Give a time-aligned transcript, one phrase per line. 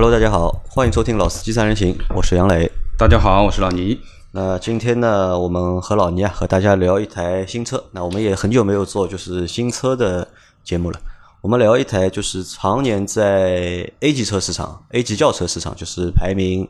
[0.00, 2.70] Hello，大家好，欢迎收听《老司机三人行》，我是杨磊。
[2.96, 3.98] 大家好，我是老倪。
[4.30, 7.82] 那今天呢，我们和老倪啊，和大家聊一台新车。
[7.90, 10.28] 那我们也很久没有做就是新车的
[10.62, 11.00] 节目了。
[11.40, 16.68] 我们聊一台就是常年在 A 级车市场、A 级轿车市场就是排名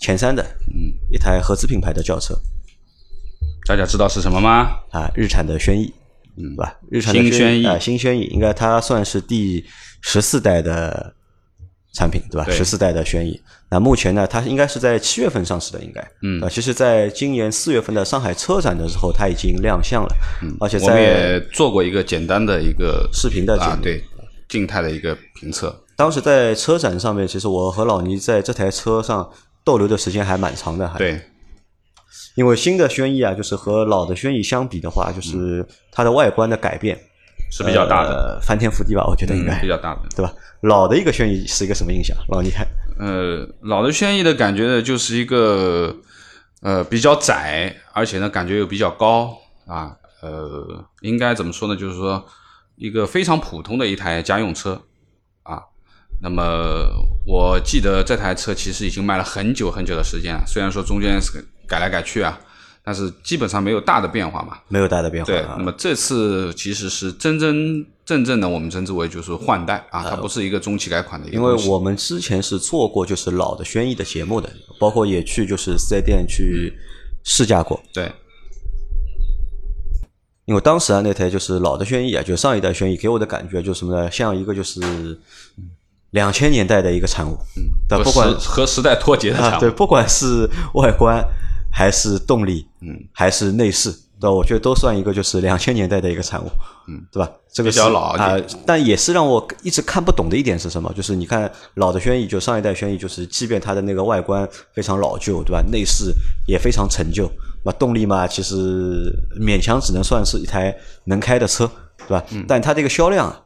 [0.00, 0.42] 前三的，
[0.74, 2.34] 嗯，一台合资品牌的轿车。
[3.68, 4.70] 大家知道是什么吗？
[4.90, 5.94] 啊，日产的轩逸，
[6.36, 6.76] 嗯，吧？
[6.90, 9.64] 日产的新轩逸啊，新轩逸，应该它算是第
[10.00, 11.14] 十四代的
[11.92, 12.44] 产品，对吧？
[12.44, 12.54] 对。
[12.54, 13.40] 十四代的轩逸。
[13.70, 16.42] 那目前呢，它应该是在七月份上市的，应该，嗯。
[16.42, 20.08] 啊，其实，在今年四月份的上海车展的时候，它已经亮相了，
[20.42, 24.02] 嗯，而且我们在也做过一个简单的一个视频的，啊，对，
[24.48, 25.84] 静态的一个评测。
[25.96, 29.30] 当时在车展上面，其实我和老倪在这台车上
[29.62, 31.20] 逗留的时间还蛮长的，还，对，
[32.34, 36.98] 因为新的轩逸啊，就是和老的轩逸相比的话，就是它的外观的改变
[37.50, 40.02] 是比较大的，呃翻天覆地吧，我觉得应该嗯，比较大的。
[40.16, 40.32] 对吧？
[40.62, 42.16] 老的一个轩逸是一个什么印象？
[42.28, 42.66] 老倪看，
[42.98, 45.94] 呃，老的轩逸的感觉呢，就是一个
[46.62, 49.96] 呃比较窄，而且呢感觉又比较高啊。
[50.22, 51.74] 呃，应该怎么说呢？
[51.74, 52.22] 就是说
[52.76, 54.82] 一个非常普通的一台家用车
[55.42, 55.62] 啊。
[56.22, 56.86] 那么
[57.26, 62.38] 我记得这台车其实已经卖了很久很久的时间了，虽然说中间是改来改去啊，
[62.90, 64.58] 但是基本上没有大的变化嘛。
[64.66, 71.68] 没有大的变化那么这次其实是真真正正的，我们称之为就是换代啊，它不是一个中期改款的一个因为。
[71.68, 76.72] 我们之前是做过就是老的轩逸的节目的，包括也去就是四 S 店去
[77.22, 77.80] 试驾过。
[77.94, 78.10] 对，
[80.46, 84.10] 因为当时啊，那台就是老的轩逸啊，就上一代轩逸，给我的感觉就是什么呢？
[84.10, 84.80] 像一个就是
[86.10, 89.60] 两千年代的一个产物，嗯，和不管和时代脱节的啊，产物。
[89.60, 91.24] 对，不管是外观
[91.72, 93.90] 还是动力，嗯，还是内饰，
[94.20, 94.30] 对吧？
[94.30, 96.48] 我觉得都算一个就是两千年代的一个产物，
[96.88, 97.30] 嗯，对吧？
[97.52, 100.92] 这个比较老一啊、点但也是让我一直看不懂的一点是什么？
[100.94, 105.60] 就是你看老的轩逸，就上一代轩逸，就是即便它的那个外观非常老旧，对吧？
[105.70, 106.12] 内饰
[106.46, 107.28] 也非常陈旧，
[107.64, 111.68] 那动力嘛，其实勉强只能算是一台能开的车，
[112.06, 112.24] 对吧？
[112.30, 113.44] 嗯但它这个销量，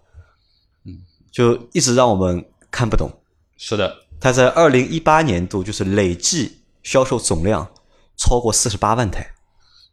[0.85, 0.93] 嗯，
[1.33, 3.11] 就一直让我们看不懂。
[3.57, 3.91] 是的，
[4.21, 7.67] 它在二零一八年度就是累计销售总量
[8.17, 9.27] 超过四十八万台，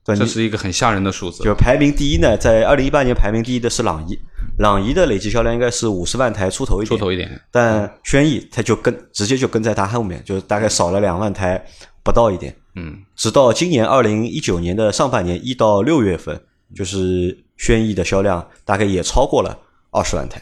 [0.04, 1.44] 对，这是一个很吓人的数字。
[1.44, 4.18] 就排名第一呢，在二零一八年排名第一的是朗逸，
[4.58, 11.64] 朗逸的累计销量应该是五十万台出头一点，出头一点，但轩逸它就跟直接就跟在它后面，就是大概少了两万台
[12.04, 12.56] 不到一点。
[12.76, 16.42] 嗯，直到今年二零一九年的上半年一到六月份，
[16.74, 19.58] 就是轩逸的销量大概也超过了
[19.92, 20.42] 二十万台。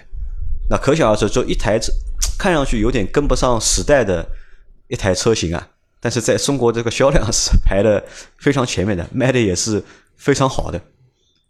[0.70, 1.92] 那可想而知，就一台车
[2.38, 4.24] 看上去有点跟不上时代的
[4.88, 5.68] 一台车型啊，
[6.00, 8.04] 但是在中国这个销量是排的
[8.38, 9.84] 非常前面的，卖的也是
[10.16, 10.82] 非常好的。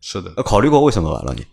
[0.01, 0.31] 是的。
[0.37, 1.45] 呃考虑过为什么吧，老倪？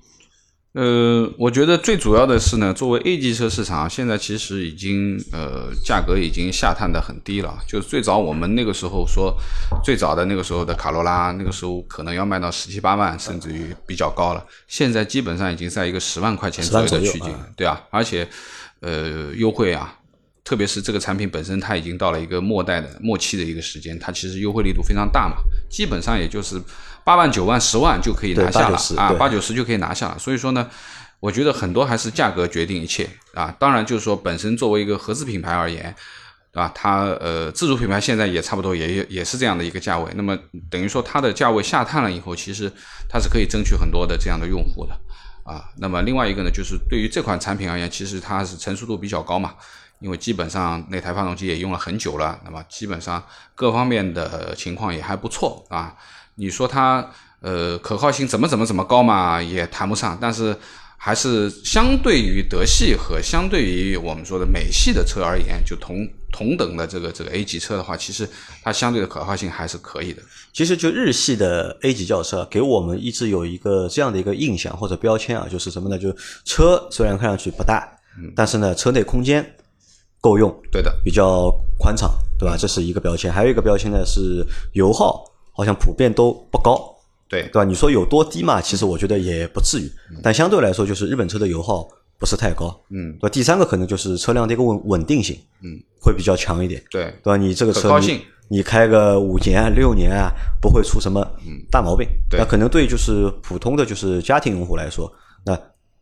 [0.73, 7.59] 呃，我觉得最主要的是呢，作为 A 级车市场，现在其实已经呃价格已经下探的很低了。
[7.67, 9.35] 就是最早我们那个时候说，
[9.83, 14.47] 最早的那个时候的卡罗拉，那个时候可能要卖到十七八万，甚至于比较高了。
[14.69, 18.29] 现在基本上已经在一个十万块钱左右的10万左右区间啊，对啊，而且
[18.81, 19.99] 呃优惠啊，
[20.47, 26.63] 特别是这个产品本身，它已经到了一个末代的末期的一个时间，它其实优惠力度非常大嘛，基本上也就是
[27.05, 30.17] 八万、九万、十万就可以拿下了啊，八九十就可以拿下了。
[30.17, 30.71] 所以说呢，
[31.19, 33.53] 我觉得很多还是价格决定一切啊。
[33.59, 35.93] 当然，就是说本身作为一个合资品牌而言，
[36.53, 36.71] 对吧？
[36.73, 40.09] 它呃自主品牌现在也差不多也也是这样的一个价位。
[40.15, 40.39] 那么
[40.71, 42.71] 等于说它的价位下探了以后，其实
[43.09, 44.93] 它是可以争取很多的这样的用户的
[45.43, 45.65] 啊。
[45.79, 49.55] 那么另外一个呢，就是对于这款产品而言，其实它是成熟度比较高嘛。
[50.01, 53.23] 因为基本上那台发动机也用了很久了，那么基本上
[53.55, 55.95] 各方面的情况也还不错啊。
[56.35, 60.55] 你说它呃可靠性怎么怎么怎么高嘛，也谈不上，但是
[60.99, 68.29] 还是相对于德系和相对于我们说的美系的车而言，就同同等的这个这个 A 级车的话，其实
[68.63, 70.23] 它相对的可靠性还是可以的。
[70.53, 75.99] 其实就日系的 A 级轿车，给我们一直有一个这样的一个印象或者标签啊，就是什么呢？
[75.99, 77.87] 就是车虽然看上去不大，
[78.35, 79.55] 但是呢，车内空间
[80.27, 82.57] 够用，对的，比较宽敞，对吧？
[82.59, 83.33] 这是一个标签。
[83.33, 86.93] 还有一个标签呢是油耗，好像普遍都不高，
[87.29, 87.65] 对对吧？
[87.65, 88.61] 你说有多低嘛？
[88.61, 89.89] 其实我觉得也不至于，
[90.21, 91.87] 但相对来说，就是日本车的油耗
[92.19, 93.29] 不是太高，嗯，对吧？
[93.29, 97.37] 第三个可能就是车辆的一个稳稳定性，嗯，会比较强一点，对对吧？
[97.37, 98.01] 你这个车
[98.49, 101.21] 你开个五年啊、六年啊，不会出什么
[101.71, 102.09] 大毛病。
[102.31, 105.13] 对那可能对就是普通的就是家庭用户来说，
[105.45, 105.57] 那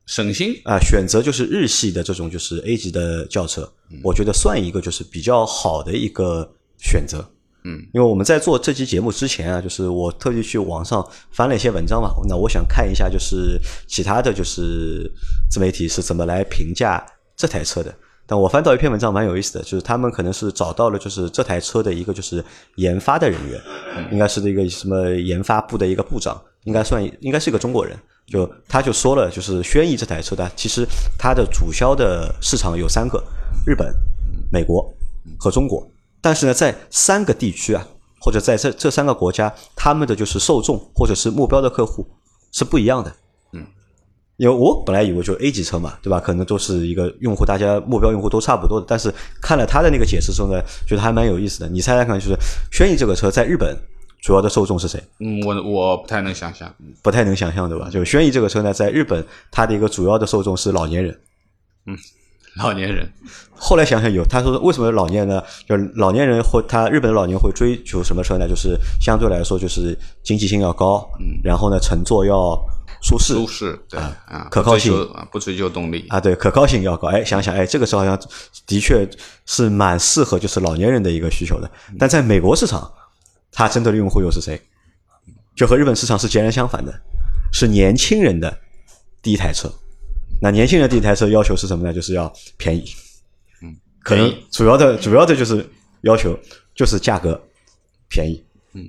[0.07, 3.71] 省心，啊选择就是日系的这种就是 A 级的轿车，
[4.03, 6.49] 我觉得算一个就是比较好的一个
[6.79, 7.25] 选择。
[7.67, 15.11] 嗯，因为我们在做这期节目之前啊，就是我特地去网上翻了一些文章嘛，那我想看一下就是其他的就是
[15.51, 17.03] 自媒体是怎么来评价
[17.35, 17.95] 这台车的。
[18.27, 22.45] 但我翻到一篇文章蛮有意思的，就是他们可能是找到了就是这台车的一个就是
[22.77, 23.59] 研发的人员，
[24.13, 27.99] 应该是这个什么研发部的一个部长，应该算应该是一个中国人。
[28.27, 30.87] 就他就说了，就是轩逸这台车的，其实
[31.19, 33.23] 它的主销的市场有三个：
[33.67, 33.95] 日本、
[34.51, 34.93] 美国
[35.39, 35.87] 和中国。
[36.21, 37.87] 但是呢，在三个地区啊，
[38.19, 42.07] 或者在这这三个国家，他们的就是受众或者是目标的客户
[42.51, 43.13] 是不一样的。
[43.53, 43.63] 嗯，
[44.39, 46.19] 因为我本来以为就 A 级车嘛，对吧？
[46.19, 48.87] 可能都是一个用户，大家目标用户都差不多的。
[48.89, 49.13] 但是
[49.43, 51.69] 看了他的那个解释之后呢，觉得还蛮有意思的。
[51.69, 52.35] 你猜猜看，就是
[52.73, 53.77] 轩逸这个车在日本
[54.25, 54.99] 主要的受众是谁？
[55.21, 57.91] 嗯，我我不太能想象，不太能想象，对吧？
[57.91, 61.21] 就轩逸这个车呢，在日本它的一个主要的受众是老年人。
[61.87, 61.97] 嗯。
[62.57, 63.05] 老年人，
[63.51, 65.43] 后来想想有，他说为什么老年人呢？
[65.69, 68.49] 就是老年人或他日本的老年会追求什么车呢？
[68.49, 72.57] 就是相对来说就是经济性要高，嗯，然后呢乘坐要
[73.03, 77.09] 舒适，舒适对啊，可靠性啊不追求动力啊，对可靠性要高。
[77.09, 78.17] 哎，想想哎，这个车好像
[78.69, 79.05] 的确
[79.47, 81.69] 是蛮适合就是老年人的一个需求的。
[81.99, 82.89] 但在美国市场，
[83.55, 84.61] 它针对的用户又是谁？
[85.57, 86.93] 就和日本市场是截然相反的，
[87.53, 88.59] 是年轻人的
[89.23, 89.73] 第一台车。
[90.43, 91.95] 那年轻人第一台车要求是什么呢？
[91.95, 92.85] 就是要便宜，
[93.63, 95.65] 嗯，可能主要的主要的就是
[96.01, 96.37] 要求
[96.75, 97.41] 就是价格
[98.09, 98.85] 便宜，嗯，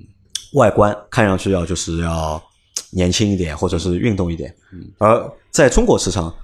[0.54, 2.42] 外观看上去要就是要
[2.90, 6.34] 年轻一点或者是运动一点，嗯，而在中国市场，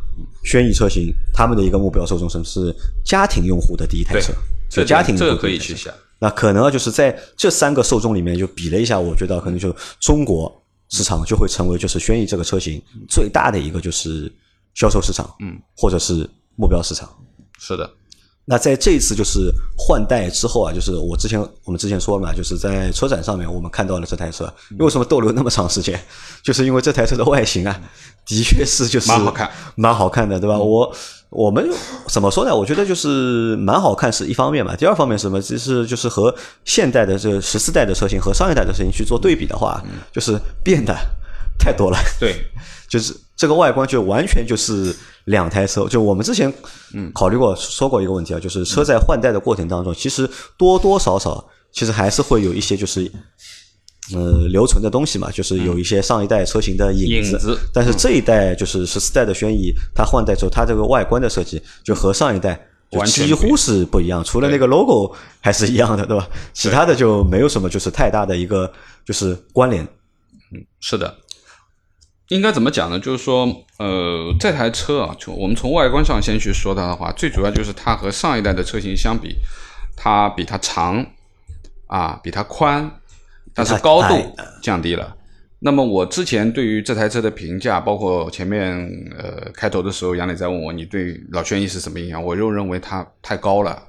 [0.44, 2.72] 轩逸车型他们的一个目标受众是
[3.04, 4.32] 家庭用户的第一台车，
[4.70, 5.92] 这家庭这个可以去想。
[6.22, 14.32] 那可能就是在这三个受众里面就比了一下，我觉得可能就中国市场就会成为就是轩逸这个车型最大的一个就是。
[14.74, 16.26] 销售市场，嗯，或者是
[16.56, 17.06] 目标市场，
[17.58, 17.90] 是的。
[18.46, 26.02] 那在这一次就是换代之后啊，就是我之前我们之前说嘛，就是在车展上面我们看到了这台车，为什么逗留那么长时间？
[26.42, 27.78] 就是因为这台车的外形啊，
[28.26, 30.58] 的确是就是蛮好看，蛮好看的，对吧？
[30.58, 30.94] 我
[31.30, 31.68] 我们
[32.08, 32.54] 怎么说呢？
[32.54, 35.40] 我觉得就是蛮好看是一方面嘛，第二方面是什么？
[35.40, 36.34] 其实就是和
[36.64, 39.82] 现代的这十四代的车型和上一代的车型去做对比的话，
[40.12, 40.94] 就是变得
[41.58, 41.98] 太多了。
[42.18, 42.44] 对，
[42.88, 43.14] 就是。
[43.34, 46.52] 这个外观就完全就是两台车，就我们之前
[46.94, 53.10] 嗯考虑过说过一个问题啊，就是车在换代的过程当中，其实多多少少其实还是会有一些就是
[54.14, 57.58] 呃留存的东西嘛，就是有一些上一代车型的影子。
[57.72, 62.60] 但是这一代就是十四代的轩逸，它换代之后，它这个外观的设计就和上一代
[62.90, 66.28] 就几乎是不一样，除了那个 logo 还是一样的，对吧？
[66.52, 68.70] 其他的就没有什么就是太大的一个
[69.04, 69.82] 就是关联。
[70.50, 71.18] 嗯，是的。
[72.28, 72.98] 应该怎么讲呢？
[72.98, 73.46] 就是说，
[73.78, 79.36] 呃，这台车啊，就我们从外观上先去说它的话，最主要就是它和上一代的车型相比，
[79.96, 81.04] 它比它长，
[81.88, 82.90] 啊，比它宽，
[83.54, 85.16] 但是高度降低了。
[85.64, 88.76] 那么我之前对于这台车的评价，包括前面
[89.16, 93.80] 呃开头的时候，杨磊在问我你对老轩逸是什么印象，我又认为它太高了，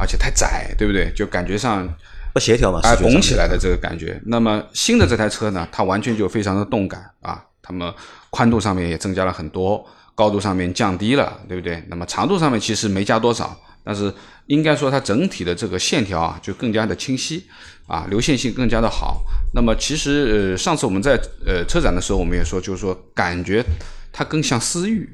[0.00, 1.12] 而且太窄，对不对？
[1.14, 1.88] 就感觉上
[2.34, 4.20] 不协调嘛，哎，拱起来的这个感觉。
[4.26, 7.40] 那么新的这台车呢，它完全就非常的动感啊。
[7.62, 7.92] 它们
[8.30, 9.84] 宽度上面也增加了很多，
[10.14, 11.82] 高度上面降低了，对不对？
[11.88, 14.12] 那么长度上面其实没加多少，但是
[14.46, 17.46] 应该说它整体的这个线条啊就更加的清晰，
[17.86, 19.24] 啊流线性更加的好。
[19.54, 23.64] 那么其实呃上次我们在呃车展的时候我们也说，就是说感觉
[24.12, 25.08] 它更像思域。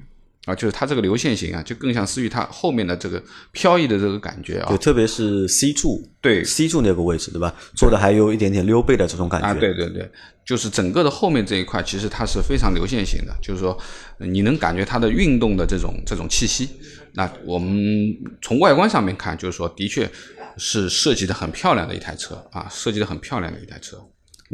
[0.45, 3.23] 啊，就是它这个流线型啊，就更像思域它后面的这个
[3.53, 4.67] 飘逸的这个感觉啊。
[4.71, 7.55] 对，特别是 C 柱，对 C 柱那个位置，对吧？
[7.77, 9.47] 做的还有一点点溜背的这种感觉。
[9.47, 10.11] 啊，对对对，
[10.45, 13.79] 就是整个的后面这一块，其实它是非常流线型的，就是说
[14.19, 16.69] 你能感觉它的运动的这种这种气息。
[17.13, 20.11] 那我们从外观上面看，就是说的确
[20.57, 23.99] 是设计的很漂亮的一台车啊，设计的很漂亮的一台车。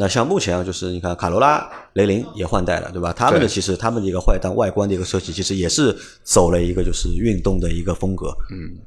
[0.00, 3.12] 那像目前啊，就是你看卡罗拉、雷凌也换代了，对吧？
[3.12, 8.28] 他们的其实他们的一个坏蛋外观的一个设计，其实也是走了一个就是运动的一个风格。
[8.52, 8.78] 嗯。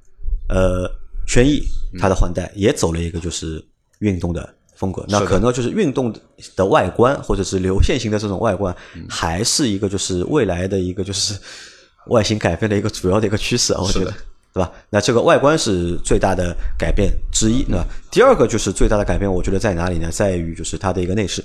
[0.47, 0.89] 呃，
[1.27, 1.61] 轩逸
[1.99, 3.61] 它的换代也走了一个就是
[3.99, 5.05] 运动的风格。
[5.09, 6.15] 那可能就是运动
[6.55, 8.73] 的外观或者是流线型的这种外观，
[9.09, 11.37] 还是一个就是未来的一个就是
[12.07, 14.13] 外形改变的一个主要的一个趋势啊，我觉得。
[14.53, 14.71] 对吧？
[14.89, 17.85] 那这个外观是最大的改变之一，对吧？
[18.11, 20.09] 第二个就是最大的改变，我觉得在哪里呢？
[20.11, 21.43] 在于就是它的一个内饰。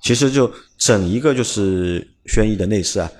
[0.00, 3.10] 其实就整一个就是轩逸的内饰啊，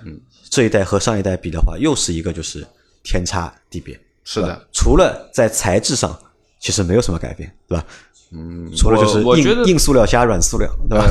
[0.48, 2.64] 这一代和上一代比的话，又是一个就是
[3.02, 3.98] 天差地别。
[4.22, 6.16] 是的，除了在材质上，
[6.60, 7.84] 其实没有什么改变，对吧？
[8.30, 11.04] 嗯，除了就是硬硬塑料加软塑料，对吧？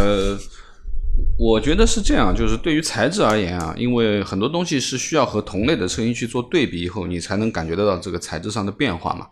[1.38, 9.28] 我觉得是这样，就是对于材质而言啊，因为很多东西是需要和同类的车型去做对比以后，你才能感觉得到这个材质上的变化嘛，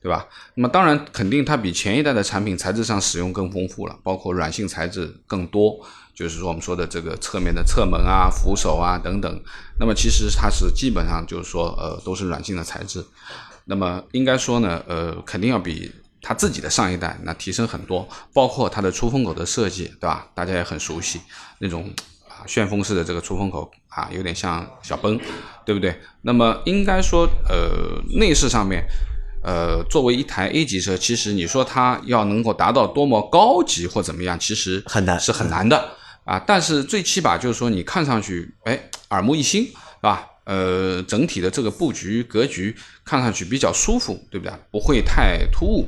[0.00, 0.26] 对吧？
[0.54, 5.78] 那么当然，肯定它比前一代的产品材质上使用更丰富了，包括软性材质更多，
[6.14, 9.42] 就是说我们说的这个侧面的侧门啊、扶手啊等等。
[9.80, 13.04] 那么其实它是基本上就是说，呃，都是软性的材质。
[13.64, 15.90] 那么应该说呢，呃，肯定要比
[16.28, 20.28] 它自己的上一代那提升很多，包括它的出风口的设计，对吧？
[20.34, 21.18] 大家也很熟悉
[21.58, 21.90] 那种
[22.28, 25.18] 啊旋风式的这个出风口啊，有点像小奔，
[25.64, 25.98] 对不对？
[26.20, 28.84] 那么应该说，呃，内饰上面。
[29.42, 35.92] 呃，作为一台 A 级车，其实你说它要能够达到多么高级或怎么样，其实很难，是很难的
[36.24, 36.38] 啊。
[36.44, 38.78] 但是最起码就是说，你看上去，哎，
[39.10, 40.26] 耳目一新，是吧？
[40.48, 42.74] 呃，整体的这个布局格局
[43.04, 44.52] 看上去比较舒服，对不对？
[44.70, 45.84] 不会太突兀。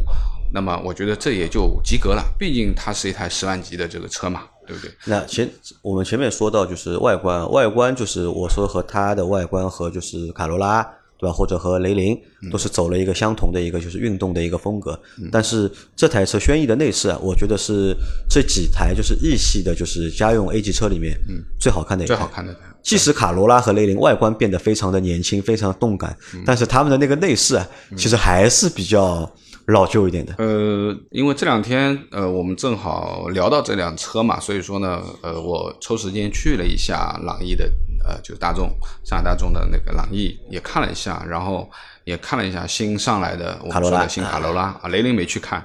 [0.52, 4.92] 那么我觉得这也就及格了，毕竟它是一台十万级的这个车嘛，对不对？
[5.06, 5.48] 那前
[5.80, 10.86] 我们前面说到就是外观，外观就是我说和它的外观和就是卡罗拉。
[11.20, 11.32] 对吧？
[11.34, 12.18] 或者和雷凌
[12.50, 14.98] 都是走了一个相同的一个就是运动的一个风格，
[15.30, 17.94] 但是这台车轩逸的内饰啊，我觉得是
[18.26, 21.14] 这几台就是日系的，就是家用 A 级车里面
[21.58, 22.56] 最好看的一最好看的。
[22.82, 29.30] 即使卡罗拉和雷凌外观变得非常的年轻，非常动感，但是他们的那个内饰啊，其实还是比较
[29.66, 30.34] 老旧一点的。
[30.38, 37.70] 呃，因为这两天呃，我们正好聊到这辆车嘛，所以说呢，呃，我抽时间去了一下朗逸的。
[38.02, 38.70] 呃，就是大众，
[39.04, 41.70] 上海大众的那个朗逸也看了一下，然后
[42.04, 45.62] 也看了一下新上来的我们说的新卡罗拉啊，雷凌没去看。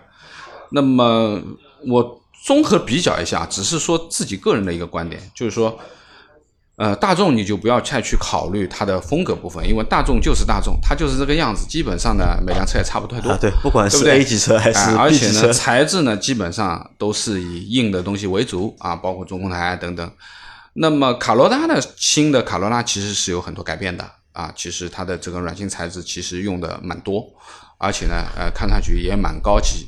[0.70, 1.42] 那么
[1.88, 5.80] 我综合比较一下，只是说自己个人的一个观点，就是说，
[6.78, 13.34] 呃，大众你就不要太去考虑它的风格部分，因为大众就是大众，它就是这个样子，基本上呢每辆车也差不太多。
[13.38, 20.12] 对，不管是 A 级车还是 B 级车，材质呢基本上都是以硬的东西为主啊，包括中控台等等。
[20.74, 24.04] 那么卡罗拉的新的卡罗拉其实是有很多改变的
[24.34, 27.26] 啊，其实它的这个软性材质其实用的蛮多，
[27.78, 29.88] 而且呢，呃，看上去也蛮高级。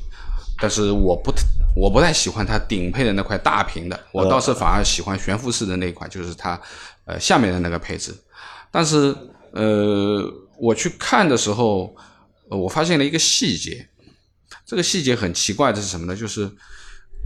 [0.60, 1.30] 但是我不
[1.78, 6.60] 我不太喜欢它顶配的那块大屏的，我倒是反而喜欢悬浮式的那款，就是它
[7.04, 8.14] 呃下面的那个配置。
[8.70, 9.14] 但是
[9.52, 10.22] 呃，
[10.58, 11.94] 我去看的时候，
[12.48, 13.88] 我发现了一个细节，
[14.66, 16.16] 这个细节很奇怪的是什么呢？
[16.16, 16.50] 就是。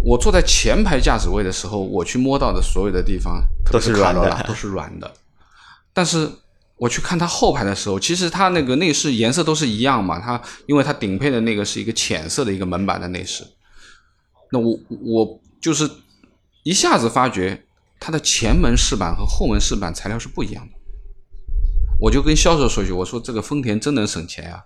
[0.04, 3.40] 我坐在前排驾驶位的时候，我去摸到的所有的地方
[3.70, 5.08] 都是软的，都是软的。
[5.92, 6.28] 但是
[6.76, 10.18] 我去看它后排的时候，其实它那个内饰颜色都是一样嘛。
[10.18, 13.44] 它因为它顶配的那个是一个浅色的一个门板的内饰。
[14.52, 15.90] 那我我就是
[16.62, 17.64] 一下子发觉
[17.98, 20.72] 它的前门饰板和后门饰板材料是不一样的。
[21.98, 24.62] 我就跟销售说句，我说这个丰田真能省钱啊。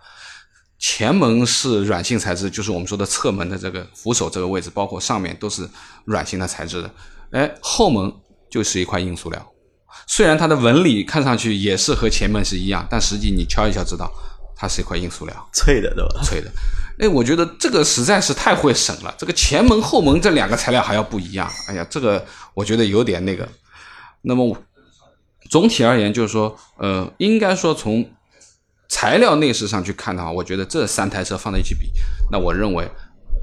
[0.78, 5.66] 前门是软性材质，就是我们说的侧门的这个扶手这个位置，包括上面都是
[6.04, 6.90] 软性的材质的。
[7.30, 8.12] 哎，后门
[8.50, 9.52] 就是一块硬塑料，
[10.06, 14.12] 虽然它的纹理看上去也是和前门是一样，但实际你敲一敲知道，
[14.54, 16.22] 它是一块硬塑料，脆的对吧？
[16.22, 16.50] 脆的。
[16.98, 21.50] 哎，我觉得这个实在是太会省了，这个前门后门这两个材料还要不一样。
[21.68, 22.24] 哎呀，这个
[22.54, 23.48] 我觉得有点那个。
[24.22, 24.56] 那么
[25.50, 28.08] 总体而言，就是说，呃，应该说从。
[28.88, 31.90] 材料内饰上去看的话，我觉得这三台车放在一起比，
[32.30, 32.88] 那我认为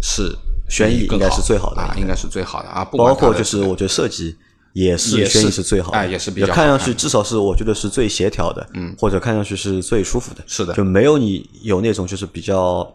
[0.01, 0.33] 是
[0.69, 2.85] 轩逸应该是最好的啊，应该是最好的啊。
[2.85, 4.37] 包括就是我觉得设计
[4.71, 12.89] 也是轩逸是最好的，哎，也是比较看上去至少是我觉得是最协调的，嗯，或者看上去是最舒服的，是的，就没有你有那种就是比较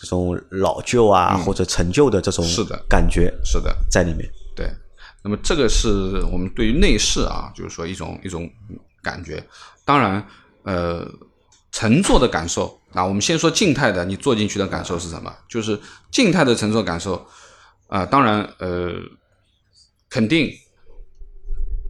[0.00, 4.28] 这种老旧啊或者陈旧的这种是的感觉，是的，在里面。
[4.56, 4.70] 对，
[5.22, 5.88] 那么这个是
[6.32, 8.50] 我们对于内饰啊，就是说一种一种
[9.02, 9.44] 感觉，
[9.84, 10.26] 当然
[10.62, 11.06] 呃。
[11.72, 15.32] 乘坐的感受啊，我们先说静态的，你坐进去的感受是什么？
[15.48, 15.78] 就是
[16.10, 17.24] 静态的乘坐感受
[17.86, 18.94] 啊，当然呃，
[20.08, 20.50] 肯定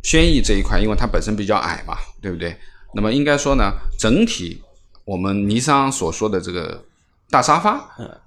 [0.03, 2.55] 轩逸这一块，因为它本身比较矮嘛，对不对？
[2.95, 4.63] 那么应该说呢，整体
[5.07, 6.85] 我们尼桑所说的这个
[7.31, 7.81] 大沙发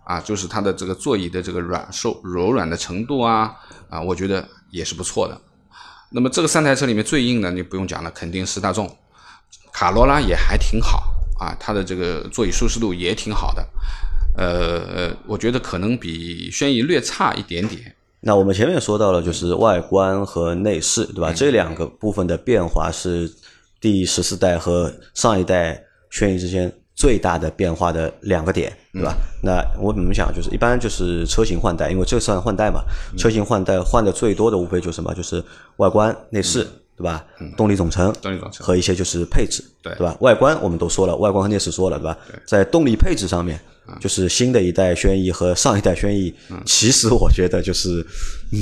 [0.05, 3.53] 啊，就是它的这个座椅的这个软受柔软的程度啊
[3.89, 5.39] 啊，我觉得也是不错的。
[6.11, 8.89] 那么这个三台车里面最硬的，你不用讲了，肯定是大众，
[9.71, 11.11] 卡罗拉也还挺好。
[11.39, 13.67] 啊，它的这个座椅舒适度也挺好的，
[14.37, 17.93] 呃，我觉得可能比轩逸略差一点点。
[18.21, 21.33] 那我们前面说到了，就是外观和内饰，对吧？
[21.33, 23.29] 这两个部分的变化是
[23.81, 29.15] 第十四代和上一代轩逸之间最大的变化的两个点，对吧？
[29.41, 32.81] 那我怎么想，就是一般就是车型换代，因为这算换代嘛，
[33.17, 35.43] 车型换代换的最多的无非就是什么，就是
[35.77, 36.67] 外观、内饰。
[36.95, 37.25] 对吧？
[37.57, 40.15] 动力总成，动力总成和一些就是配置，对对吧？
[40.19, 42.17] 外观我们都说了，外观和内饰说了，对吧？
[42.45, 43.59] 在动力配置上面，
[43.99, 46.33] 就是新的一代轩逸和上一代轩逸，
[46.65, 48.05] 其实我觉得就是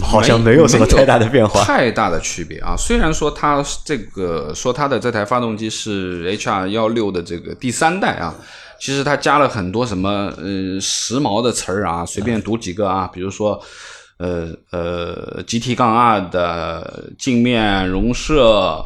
[0.01, 2.73] 好像没有什么太大的变化，太大的区别啊。
[2.77, 8.33] 虽然说它这个说它的这台发动机是 HR 幺六的这个第三代啊，
[8.79, 13.61] 其实它加了很多什么呃时髦的词儿啊，随便读几个啊，比如说。
[14.21, 18.83] 呃呃，GT 杠二的镜面容射，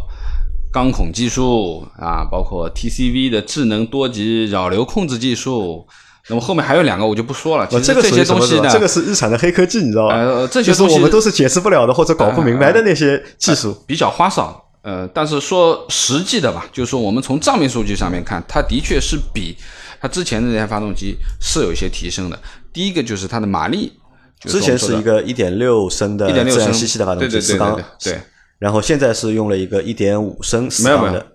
[0.72, 5.86] 钢孔技术啊，包括 TCV 的智能多级扰流控制技术。
[6.28, 7.68] 那么后面还有两个我就不说了。
[7.68, 10.16] 其实这个这些东西呢，这个是日产的黑科技，你知道吧？
[10.16, 13.76] 呃，这些东西就是我们都是解释不了的或者搞不明白的那些技术。
[13.86, 14.64] 比较花哨。
[14.82, 19.56] 呃，但是说实际的吧，就是说我们从账面数据上面看，它的确是比
[20.00, 22.40] 它之前的那台发动机是有一些提升的。
[22.72, 23.96] 第一个就是它的马力，就是
[24.46, 28.20] 之前是一个一点六升的1.6自然升吸气的发动机，对对对四缸对
[28.60, 31.26] 然后现在是用了一个一点五升四缸的，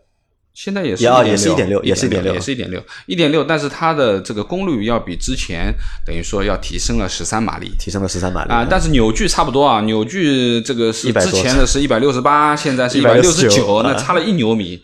[0.55, 5.73] 现在也是也啊1.6也是1.6也是1.6 1.6也是一点六，一点六，但是它的这个功率要比之前
[6.05, 7.71] 等于说要提升了十三马力。
[7.79, 13.95] 提升了十三马力啊，但是扭矩差不多啊，扭矩这个是之前的是一百六十八，现在是一百六十九，那啊。
[13.95, 14.83] 差了一牛米，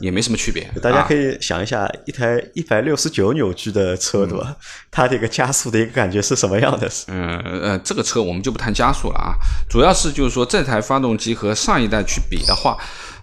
[0.00, 0.68] 也没什么区别。
[0.82, 4.56] 大家可以以想一下，一台一百六十九扭矩的车，对吧？
[4.90, 6.88] 它这个加速的一个感觉是什么样的？
[7.08, 9.34] 嗯呃，这个车我们就不谈加速了啊，
[9.68, 12.76] 主要是就是说这台发动机和上一代去比的话，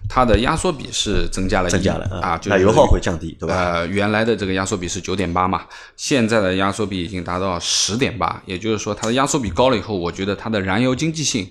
[0.08, 3.54] 它的压缩比是增加了一增加了啊，就是那油耗会降低，对吧？
[3.54, 5.62] 呃，原来的这个压缩比是九点八嘛，
[5.96, 11.48] 现在的压缩比已经达到十点八，也就是说它的压缩比高了以后，我觉得它的燃油经济性、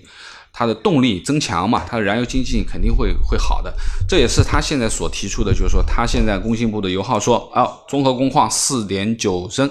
[0.58, 3.70] 它的动力增强嘛，它的燃油经济性肯定会会好的。
[4.08, 9.68] 这也是它现在所提出的，就是说它现在工信部的油耗说啊，综合工况四点九升，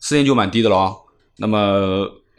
[0.00, 0.96] 四点九蛮低的了哦。
[1.38, 1.58] 那么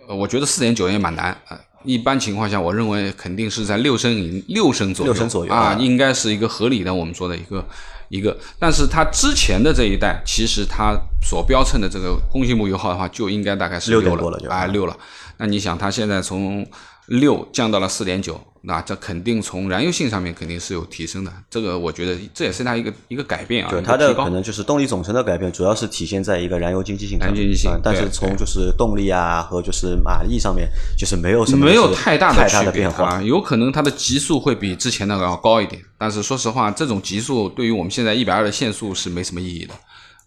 [0.08, 1.60] 呃我觉得四点九也蛮难啊。
[1.84, 7.66] 一般情况下，我认为肯定是在六升以六升左右，六升左右啊，啊应该是一个合理的我们说的一个
[8.10, 8.36] 一个。
[8.58, 14.98] 但是它之前的这一代，其实它所标称的这个工信部油耗的话，就应该大概是六点多了就啊六了。
[15.38, 16.66] 那你想，它现在从
[17.08, 21.32] 六降到了四点九，那这肯定从燃油性上面肯定是有提升的。
[21.50, 27.36] 这个我觉得这也是它一个一个改变啊，对它的可能就是动力总成的改变，主要是体现在一个燃油经济性上面。
[27.36, 33.06] 燃油经济性啊但是从就是动力啊和就是马力上面，就是没有什么没有太大太大的变化。
[33.08, 39.74] 啊，有可能它的极速会比之前那个要高一点，但是说实话，这种极速对于我们现在一百二的限速是没什么意义的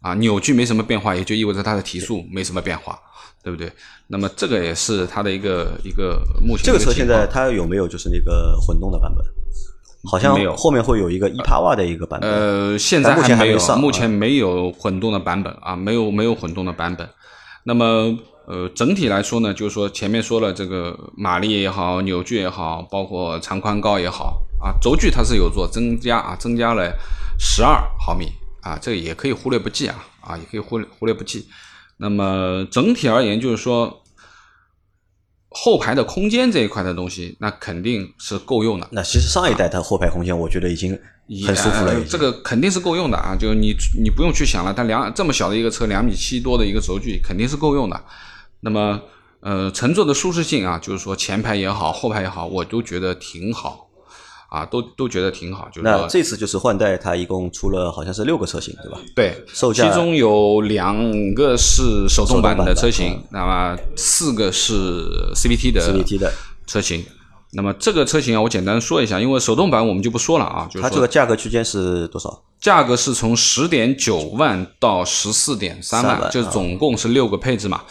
[0.01, 2.99] 啊，扭矩没什么变化，也就意味着它的提速没什么变化，
[3.43, 3.71] 对不对？
[4.09, 9.25] 那么这个也是它的一个一个目前这个车现在它有没有就是那个混动的版本？
[10.11, 12.31] 好像没有后面会有一个一帕瓦的一个版本。
[12.31, 17.07] 呃，现在目前还没有，目前没有混动的版本啊，没有没有混动的版本。
[17.65, 26.91] 那么呃，整体来说呢，就是说前面说了这个马力也好，扭矩也好，包括长宽高也好啊，轴距它是有做增加啊，增加了
[27.39, 31.47] 十二毫米啊，这个也可以忽略不计啊啊，也可以忽略忽略不计。
[32.01, 34.03] 那么整体而言，就是说
[35.51, 38.89] 后排的空间这一块的东西，那肯定是够用的。
[38.93, 40.99] 那其实上一代它后排空间，我觉得已经
[41.47, 42.03] 很舒服了。
[42.05, 48.03] 这个肯定是够用的啊，就你你不用去想了，它两这么小的一个车，两米七多的一个轴距，肯定是够用的。
[48.61, 49.03] 那么
[49.41, 53.90] 呃，乘坐的舒适性啊，就是说前排也好，后排也好，我都觉得挺好
[54.51, 55.69] 啊，都都觉得挺好。
[55.73, 58.99] 就是那，这次就是换代，它一共出了好像是六个车型，对吧？
[59.15, 60.95] 对，售价其中有两
[61.35, 66.33] 个是手动版的的车型嗯，那么四个是 CVT 的 CVT 的，
[66.67, 67.05] 车型。
[67.53, 72.43] 那么这个车型啊，我简单说一下，因为手动版我们就不说了啊，就是它这个价格区间是多少？
[72.61, 77.83] 价格是从十点九万到十四点三3万就是总共是六个配置嘛。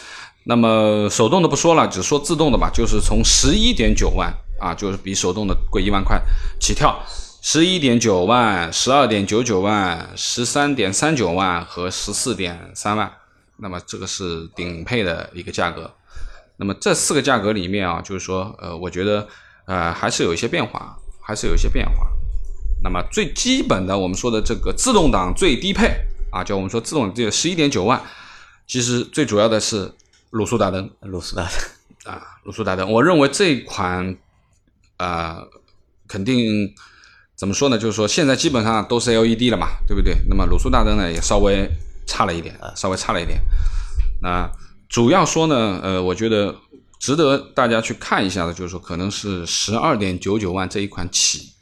[0.44, 6.20] 那么手动的不说了，只说自动的吧，就是从十一点九万啊，就是比手动的贵一万块
[6.60, 7.02] 起跳，
[7.42, 13.10] 十一点九万、十二点九九万、十三点三九万和十四点三万。
[13.56, 15.90] 那么这个是顶配的一个价格。
[16.56, 19.26] 那么这四个价格里面啊，就是说，呃，我觉得
[19.64, 22.06] 呃还是有一些变化，还是有一些变化。
[22.82, 25.94] 那么最基本的，我们说的这个自动挡最低配
[26.30, 28.02] 啊，就我们说自动这个十一点九万，
[28.66, 29.90] 其实最主要的是
[30.32, 32.90] 卤素大灯卤素大灯，啊，卤素大灯。
[32.90, 34.16] 我认为这款
[35.00, 35.42] 啊、
[36.06, 36.72] 肯定
[37.34, 37.78] 怎么说呢？
[37.78, 40.14] 就是说现在基本上都是 LED 了嘛，对不对？
[40.28, 41.66] 那么卤素大灯呢也稍微
[42.06, 43.40] 差了一点，稍微差了一点。
[44.22, 44.46] 那
[44.88, 46.54] 主要说呢，呃，我觉得
[46.98, 51.54] 值得大家去看一下的，就是说可能是十二点九九万这一款起。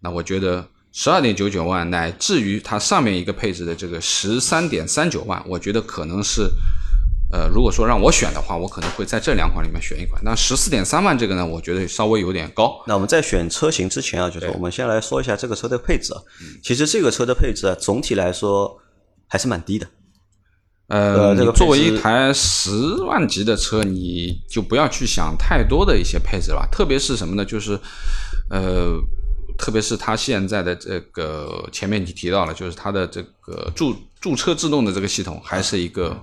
[0.00, 6.48] 那我觉得十二点九九万，乃至于它上面一个配置的这个十三点三九万，我觉得可能是，
[7.32, 10.22] 呃，如果说让我选的话，我可能会在这两款里面选一款。
[10.24, 12.80] 那十四点三万这个呢，我觉得稍微有点高。
[12.86, 16.22] 那我们在选车型之前啊，就是我们先来说一下这个车的配置啊。
[16.62, 18.78] 其实这个车的配置啊，总体来说
[19.26, 19.86] 还是蛮低的。
[20.88, 22.70] 呃，这个作为一台十
[23.02, 27.44] 万级的车，你就不要去想太多的一些配置了，特别是什么呢？
[27.44, 27.76] 就是，
[28.50, 28.96] 呃，
[29.58, 36.16] 特别是它现在的这个前面你提到了，就是它的这个驻驻车制动的这个系统，还是一个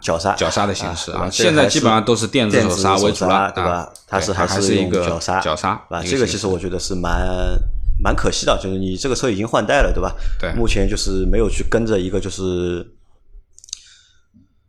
[0.00, 1.28] 脚刹，脚刹的形式啊。
[1.30, 3.88] 现在基本上都是电子手刹为主了，对吧啊？
[4.06, 6.04] 它是还是用一个脚刹，脚刹对吧？
[6.04, 7.58] 这个其实我觉得是蛮
[8.02, 10.14] 蛮可惜的，就是你这个车已经换代了，对吧？
[10.40, 12.86] 对目前就是没有去跟着一个就是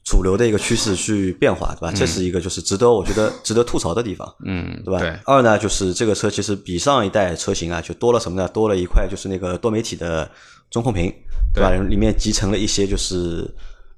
[0.03, 1.93] 主流的一个趋势去变化，对吧？
[1.95, 4.99] 这是一个就是值得我觉得值得吐槽的地方，嗯，对吧？
[4.99, 8.47] 对，二呢，就是这个车其实比上一代车型啊，就多了什么呢？
[8.49, 10.29] 多了一块就是那个多媒体的
[10.69, 11.13] 中控屏，
[11.53, 11.71] 对吧？
[11.87, 13.49] 里面集成了一些就是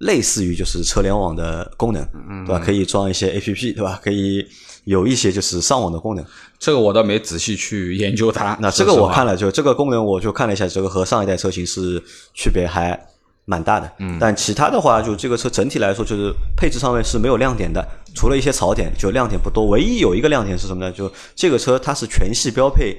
[0.04, 2.62] 类似于就是车联网的功能，嗯对吧？
[2.64, 4.00] 可以装一些 A P P，对吧？
[4.04, 4.46] 可以
[4.86, 6.26] 有一些就是上网的功能。
[6.60, 8.58] 这个我倒没仔细去研究它。
[8.62, 12.02] 那这个我看了，就这个功能我就看了一下，这个和上一代车型是
[12.34, 13.00] 区别还
[13.46, 13.92] 蛮大的。
[14.00, 17.86] 嗯，但其他的话，就这个车整体来说，就是配置上面是没有亮点的，
[18.16, 19.68] 除了一些槽点，就亮点不多。
[19.68, 20.92] 唯一有一个亮点是什么呢？
[20.92, 22.98] 就这个车它是全系标配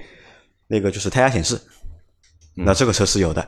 [0.68, 1.60] 那个就是胎压显示，
[2.54, 3.46] 那这个车是有的。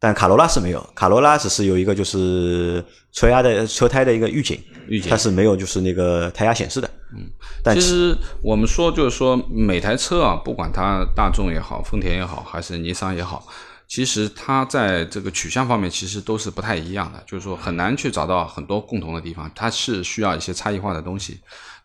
[0.00, 6.88] 但卡罗拉是没有，卡罗拉只是有一个就是车压的车胎的一个预警，预警它是没有就是那个胎压显示的。
[7.12, 7.28] 嗯，
[7.64, 13.46] 但其实我们说，就是说每台车啊，不管它大众也好，丰田也好，还是尼桑也好，
[13.88, 21.40] 其实它在这个取向方面其实都是不太一样的，就是说很难去找到很多共同的地方，它是需要一些差异化的东西。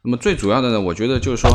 [0.05, 1.49] 那么最主要的呢，我觉得就是说，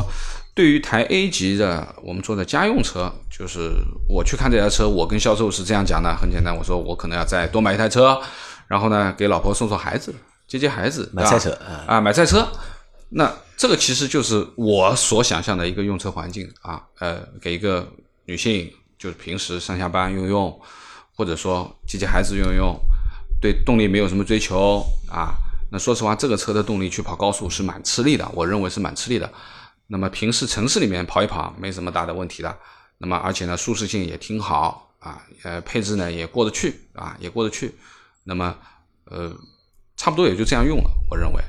[0.55, 3.73] 对于台 A 级的我们说的家用车，就是
[4.09, 8.19] 我去看这台车，我跟销售是这样讲的，很简单，我说我可能要再多买一台车，
[8.67, 10.15] 然后呢给老婆送送孩子，
[10.47, 12.49] 接接孩子，买菜车啊啊，买菜车。
[13.11, 17.87] 那这个其实就是我所想象的一个用车环境啊，呃，给一个
[18.25, 20.61] 女性就是平时上下班用用，
[21.15, 22.75] 或者说接接孩子用用，
[23.43, 25.35] 对动力没有什么追求啊。
[25.71, 29.31] 那说实话，这个车的动力去跑高速是蛮吃力的，我认为是蛮吃力的。
[29.87, 32.59] 那么平时城市里面跑一跑没什么大的问题的。
[32.99, 37.75] 那么而且呢，舒适性也挺好啊，呃，配置呢也过得去啊，也过得去。
[38.25, 38.57] 那么
[39.05, 39.33] 呃，
[39.97, 41.43] 差不多也就这样用了，我认为。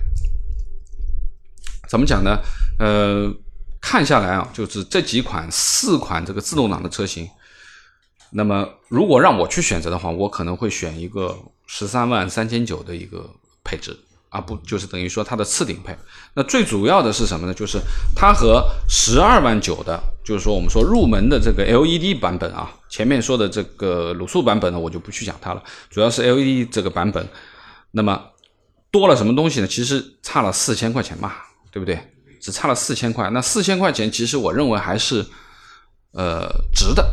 [1.89, 2.37] 怎么讲呢？
[2.77, 3.33] 呃，
[3.81, 7.27] 看下来啊，就是这几款四款这个自动挡的车型，
[8.31, 13.27] 那么如果让我去选择的话，我可能会选一个十三万三千九的一个
[13.63, 13.97] 配置，
[14.29, 15.95] 啊不就是等于说它的次顶配。
[16.33, 17.53] 那最主要的是什么呢？
[17.53, 17.79] 就是
[18.15, 27.27] 它和十二万九的，就是说我们说入门的这个 LED 版本啊，前面说的这个卤素版本呢，我就不去讲它了，主要是 LED 这个版本，
[27.91, 28.21] 那么
[28.91, 29.67] 多了什么东西呢？
[29.67, 31.33] 其实差了四千块钱嘛。
[31.71, 31.99] 对不对？
[32.41, 35.23] 只差了四千块，那四千块钱其实我认为还是
[36.13, 37.07] 呃值的，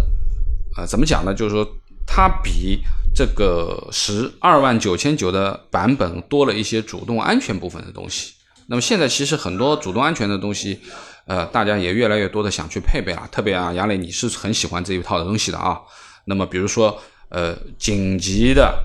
[0.79, 1.35] 呃怎么讲呢？
[1.35, 1.62] 就是说
[2.07, 2.83] 它比
[3.16, 8.35] 这个十二万九千九的版本多了一些主动安全部分的东西。
[8.66, 10.79] 那么现在其实很多主动安全的东西，
[11.26, 13.26] 呃大家也越来越多的想去配备了。
[13.33, 15.81] 特别啊，杨磊你是很喜欢这一套的东西的啊。
[16.26, 17.00] 那么比如说
[17.31, 18.79] 呃紧急的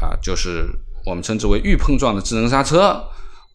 [0.00, 0.68] 啊，就是
[1.06, 3.02] 我们称之为预碰撞的智能刹车。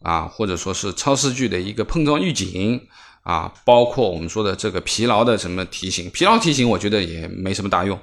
[0.02, 2.78] 啊，或者说是超视距的一个碰撞预警
[3.22, 7.98] 啊，包括我们说的这个疲劳的什么提醒，疲劳提醒我觉得也没什么大用。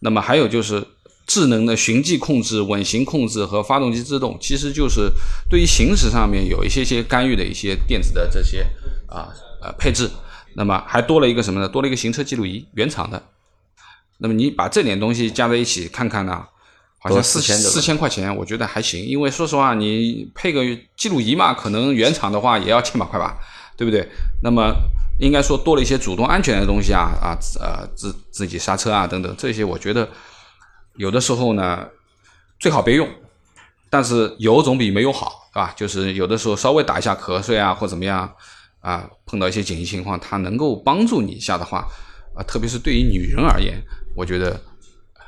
[0.00, 0.84] 那么还有就是
[1.26, 5.10] 智能的循迹控制、稳行控制和发动机制动，其实就是
[5.50, 8.66] 对于行驶上面有一些些干预的一些电子的这些
[9.08, 9.28] 啊
[9.62, 10.08] 呃配置。
[10.54, 11.68] 那么还多了一个什么呢？
[11.68, 13.22] 多了一个行车记录仪，原厂的。
[14.18, 16.44] 那么你把这点东西加在一起看看呢？
[16.98, 19.04] 好像四千四千块钱，我觉得还行。
[19.04, 20.64] 因为说实话，你配个
[20.96, 23.38] 记录仪嘛，可能原厂的话也要千把块吧，
[23.76, 24.08] 对不对？
[24.42, 24.74] 那么
[25.20, 30.08] 应该说多了一些主动安全的东西啊啊呃自自己刹车啊等等这些，我觉得
[30.96, 31.86] 有的时候呢
[32.58, 33.08] 最好别用，
[33.90, 35.72] 但是有总比没有好，对吧？
[35.76, 38.32] 就是有的时候稍微打一下瞌睡啊或怎么样
[38.80, 41.86] 啊，碰到一些紧急情况，它能够帮助你一下的话
[42.34, 43.82] 啊，特别是对于女人而言，
[44.14, 44.60] 我觉得。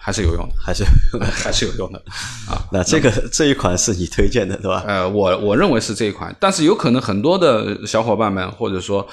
[0.01, 0.85] 还是有用的，还是
[1.31, 1.99] 还是有用的
[2.49, 2.57] 啊。
[2.73, 4.83] 那这个这一款是你推荐的，对吧？
[4.87, 9.07] 呃，我我认为是这一款，但是有可能很多的小伙伴们，或者说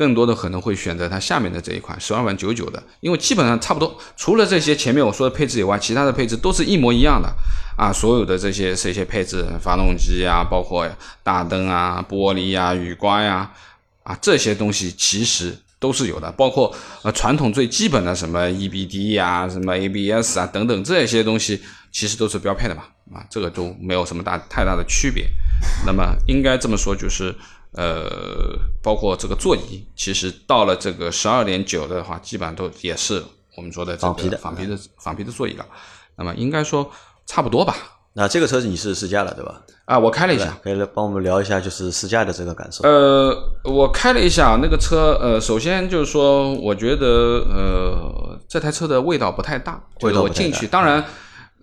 [0.00, 7.30] 更多的可能会选择它下面的这一款十二万九九的，因为基本上差不多，除了这些前面我说的配置以外，其他的配置都是一模一样的
[7.76, 7.92] 啊。
[7.92, 10.88] 所有的这些这些配置，发动机啊，包括
[11.22, 13.50] 大灯啊、玻璃呀、雨刮呀
[14.04, 15.54] 啊这些东西，其实。
[15.80, 21.58] 都是有的，包括呃传统最基本的什么 EBD 呀、什么 ABS 啊等等这些东西，
[21.90, 22.82] 其实都是标配的嘛，
[23.14, 25.24] 啊，这个都没有什么大太大的区别。
[25.86, 27.34] 那么应该这么说，就是
[27.72, 33.22] 呃，包括这个座椅，其实到了这个十二点九的话，基本上都也是
[33.56, 35.66] 我们说的仿皮的仿皮的仿皮的座椅了。
[36.16, 36.90] 那么应该说
[37.26, 37.74] 差不多吧。
[38.12, 39.62] 那这个车你是试驾了对吧？
[39.84, 42.82] 啊，我开了一下，可以来帮我们聊一下就是试驾的这个感受。
[42.82, 51.04] 呃，我开了一下那个车，呃，首先就是说，我觉得呃这台车的味道不太大，味道我进去，当然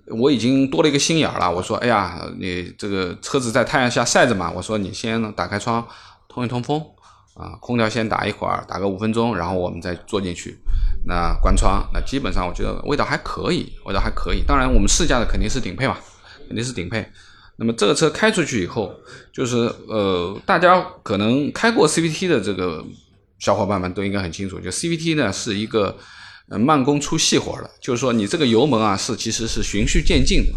[0.09, 1.51] 我已经多了一个心眼了。
[1.51, 5.85] 我说，哎呀，你这个车子在太阳下晒着嘛，我说你先打开窗
[6.27, 6.81] 通一通风
[7.33, 10.57] 啊，空调先打一会儿，打个五分钟，然后我们再坐进去，
[11.05, 14.41] 那关窗，那基本上我觉得味道还可以，味道还可以。
[14.47, 15.97] 当然，我们试驾的肯定是顶配嘛，
[16.47, 17.05] 肯定是顶配。
[17.57, 18.93] 那么这个车开出去以后，
[19.33, 22.85] 就是呃，大家可能开过 CVT 的这个
[23.39, 25.97] 小伙伴们都应该很清楚，就 CVT 呢是一个
[26.49, 30.53] 呃慢工出细活的，就是说你这个油门啊是其实是循序渐进的。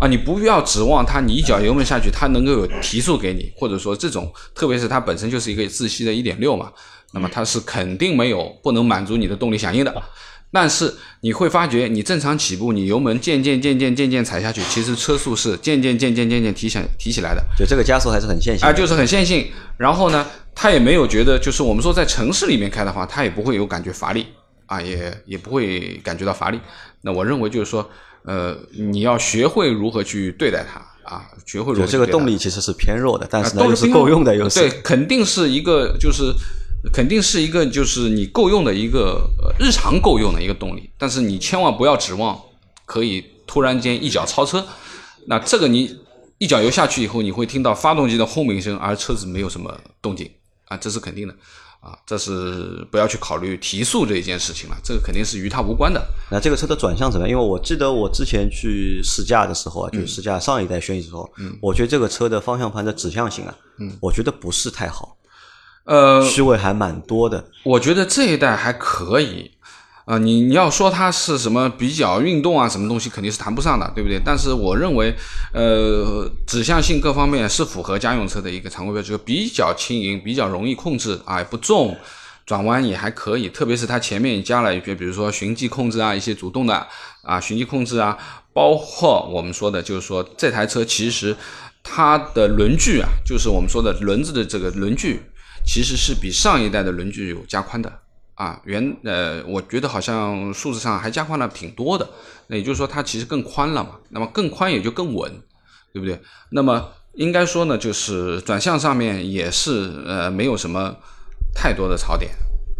[0.00, 6.70] 啊，你不要指望它，你一脚油门下去，它能够有提速给你，或者说这种，特别是它本身就是一个自吸的1.6嘛，
[7.12, 10.02] 那么它是肯定没有不能满足你的动力响应的。
[10.52, 17.44] 但是你会发觉，你正常起步，你油门渐渐渐渐渐渐踩下去，其实车速是渐渐渐渐渐渐提起提起来的。
[17.58, 19.48] 就这个加速还是很线性啊，就是很线性。
[19.76, 24.26] 然后呢，它也没有觉得，就是我们说在城市里面开的话，它也不会有感觉乏力
[24.68, 26.60] 啊，也也不会感觉到乏力。
[27.00, 27.90] 那我认为就是说。
[28.24, 30.78] 呃，你要学会如何去对待它
[31.08, 31.86] 啊，学会如何。
[31.86, 36.34] 这个动力其实是偏弱的，但是又是够用的，又是对，肯定是一个，就是
[36.92, 40.90] 肯定是一个，就是你够用的一个日常够用的一个动力。
[40.98, 42.38] 但是你千万不要指望
[42.84, 44.66] 可以突然间一脚超车，
[45.26, 45.98] 那这个你
[46.36, 50.30] 一脚油下去以后，你会听到发动机的轰鸣声，而车子没有什么动静
[50.66, 51.34] 啊，这是肯定的。
[51.80, 56.04] 啊，这是不要去考虑提速这一件事情了，这个肯定是与它无关的。
[56.30, 57.30] 那这个车的转向怎么样？
[57.30, 65.16] 因为我记得我之前去试驾的时候啊，就试驾上一代轩逸的时候，嗯，我觉得这个车的方向盘的指向性啊，嗯，我觉得不是太好，
[65.84, 67.44] 呃，虚位还蛮多的。
[67.64, 69.52] 我觉得这一代还可以。
[70.08, 74.18] 啊，你你要说它是什么比较运动啊，什么东西肯定是谈不上的，对不对？
[74.24, 75.14] 但是我认为，
[75.52, 81.94] 呃，指向性各方面是符合家用车的一个常规标准，比较轻盈，比较容易控制啊，不重，
[82.46, 83.50] 转弯也还可以。
[83.50, 86.86] 特别是它前面加了一些，比如说循迹控制啊，一些主动的
[87.22, 88.16] 啊循迹控制啊，
[88.54, 91.36] 包括我们说的，就是说这台车其实
[91.82, 95.20] 它的轮距啊，就是我们说的轮子的这个轮距，
[95.66, 97.92] 其实是比上一代的轮距有加宽的。
[98.38, 102.08] 啊，原呃，我觉得好像数字上还加宽了挺多的，
[102.46, 105.28] 那也就是说它其实更宽了嘛，那么更宽也就更稳，
[105.92, 106.20] 对不对？
[106.50, 110.94] 那么应该说呢，就是转向上面也是呃没有什么
[111.52, 112.30] 太多的槽点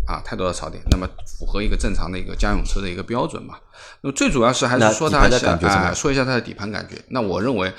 [0.07, 3.57] 啊，太多的槽点，那么符合一个正常的一个家用车的一个标准嘛。
[4.03, 5.18] 那么最主要是还是说它
[5.66, 6.94] 啊，说一下它的底盘感觉。
[7.09, 7.73] 那我认为。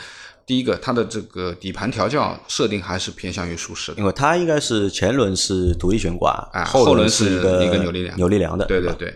[0.50, 9.14] 第一个，它的这个底盘调教设定还是偏向于舒适的，因为它应该是前轮是独立悬挂，啊，后轮是一个一个扭力梁，扭力梁的，对对对。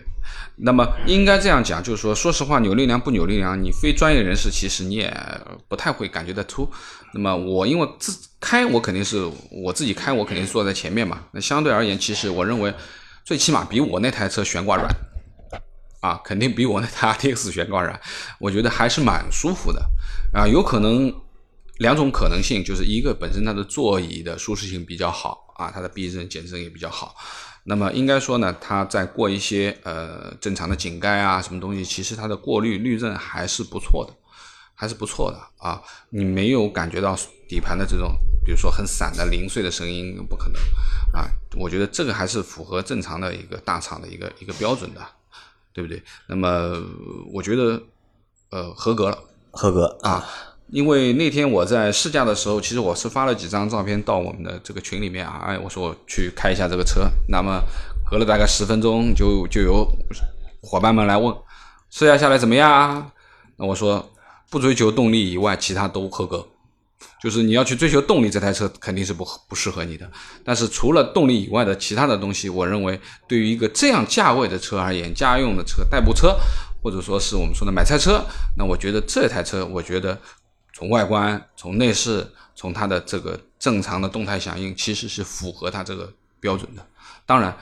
[0.58, 5.12] 那么应该这样讲，就是说，说实话，扭力梁不扭力梁，你非专业人士其实你也
[5.66, 6.70] 不太会感觉得出。
[7.14, 11.18] 那么我因为自开，我肯定是我自己开，我肯定是坐在前面嘛。
[11.32, 12.72] 那相对而言，其实我认为
[13.24, 14.88] 最起码比我那台车悬挂软，
[15.98, 18.00] 啊，肯定比我那台 T X 悬挂软，
[18.38, 19.84] 我觉得还是蛮舒服的
[20.32, 21.12] 啊，有可能。
[21.78, 27.14] 两种可能性，就是一个本身它的座椅的舒适性比较好啊，它的避震减震也比较好。
[27.64, 34.14] 那么应该说呢，它在过一些呃正常的井盖啊什么东西，其实它的过滤滤震还是不错的，
[34.74, 35.82] 还是不错的啊。
[36.10, 40.60] 你没有感觉到底盘的这种，比如说很散的零碎的声音，不可能
[41.12, 41.28] 啊。
[41.56, 45.00] 我觉得这个还是符合正常的一个大厂的一个一个标准的，
[45.72, 46.02] 对不对？
[46.28, 46.80] 那么
[47.32, 47.82] 我觉得
[48.50, 49.18] 呃合格了，
[49.50, 50.24] 合格啊。
[50.70, 57.02] 因为那天我在试驾的时候，其实我是发了几张照片到我们的这个群里面啊，哎，我说我去开一下这个车。
[57.28, 57.62] 那么
[58.10, 59.86] 隔了大概十分钟，就就有
[60.62, 61.32] 伙伴们来问
[61.90, 63.06] 试驾下来怎么样啊？
[63.56, 64.10] 那我说
[64.50, 66.44] 不追求动力以外，其他都合格。
[67.22, 70.10] 就是你要去追求动力，这台车肯定是不不适合你的。
[70.42, 72.98] 但是除了动力以外的其他的东西，我认为
[73.28, 76.36] 对于一个这样价位的车而言，家用的车、代步车，
[76.82, 78.24] 或者说是我们说的买菜车，
[78.56, 80.18] 那我觉得这台车，我觉得。
[80.74, 86.84] 从外观、从内饰、从它的这个正常的动态响应，其实是符合它这个标准的。
[87.24, 87.56] 当然，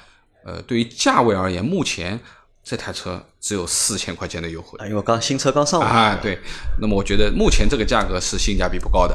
[0.45, 2.19] 呃，对于价位而言，目前
[2.65, 6.19] 这台车只有四千块钱的优惠，因为刚新车刚上啊。
[6.23, 6.39] 对，
[6.81, 9.15] 那么我觉得目前这个价格是性价比不高的。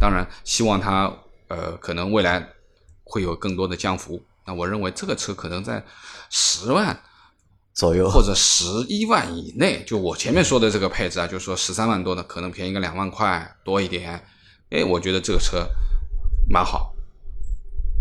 [0.00, 1.10] 当然，希望它
[1.46, 2.46] 呃可能未来
[3.04, 4.20] 会有更多的降幅。
[4.44, 5.84] 那我认为这个车可能在
[6.28, 7.00] 十万。
[7.78, 14.20] 左右或者十一万以内，就我前面说的这个配置啊，就是说十三万多的，可能便宜个两万块多一点。
[14.70, 15.64] 哎，我觉得这个车
[16.50, 16.92] 蛮好，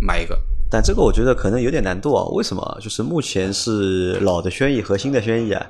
[0.02, 0.36] 买一个。
[0.68, 2.26] 但这个我觉得可能有点难度啊。
[2.32, 2.80] 为什么？
[2.82, 5.64] 就是目前是老的轩逸和新的轩逸啊，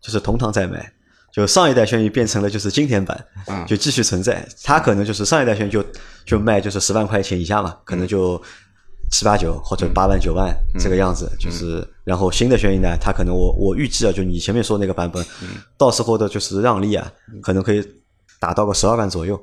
[0.00, 0.90] 就是同堂在卖。
[1.30, 3.26] 就上一代轩逸变成了就是经典版，
[3.68, 4.42] 就继续存在。
[4.64, 5.84] 它可能就是上一代轩逸就
[6.24, 8.42] 就卖就是十万块钱以下嘛，可能就。
[9.12, 15.24] 七八九或者八万九万这个样子，就是然后新的轩逸呢，它可能我我预计啊，就你前面说那个版本，
[15.78, 17.08] 到时候的就是让利啊，
[17.40, 17.80] 可能可以
[18.40, 19.40] 达到个十二万左右。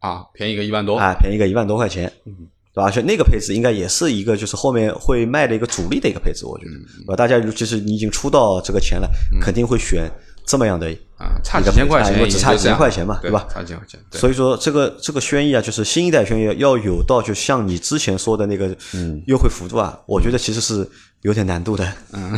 [0.00, 0.98] 啊，便宜个一万多。
[0.98, 2.82] 啊，便宜个一万多块钱，对吧？
[2.82, 7.14] 而且那个配置应该也是一个就是后面会卖的一个主力的一个配置，我觉得，对吧？
[7.14, 9.08] 大家尤其是你已经出到这个钱了，
[9.40, 10.10] 肯定会选
[10.50, 13.46] 这么样的啊，差几千块钱，只差几千块钱嘛，对吧？
[13.48, 14.00] 差几千块钱。
[14.10, 18.76] 所以说这个这个轩逸啊，就是新一代轩逸要有到就像你之前说的那个
[19.28, 20.84] 优惠幅度啊，我觉得其实是
[21.22, 21.86] 有点难度的。
[22.12, 22.36] 嗯，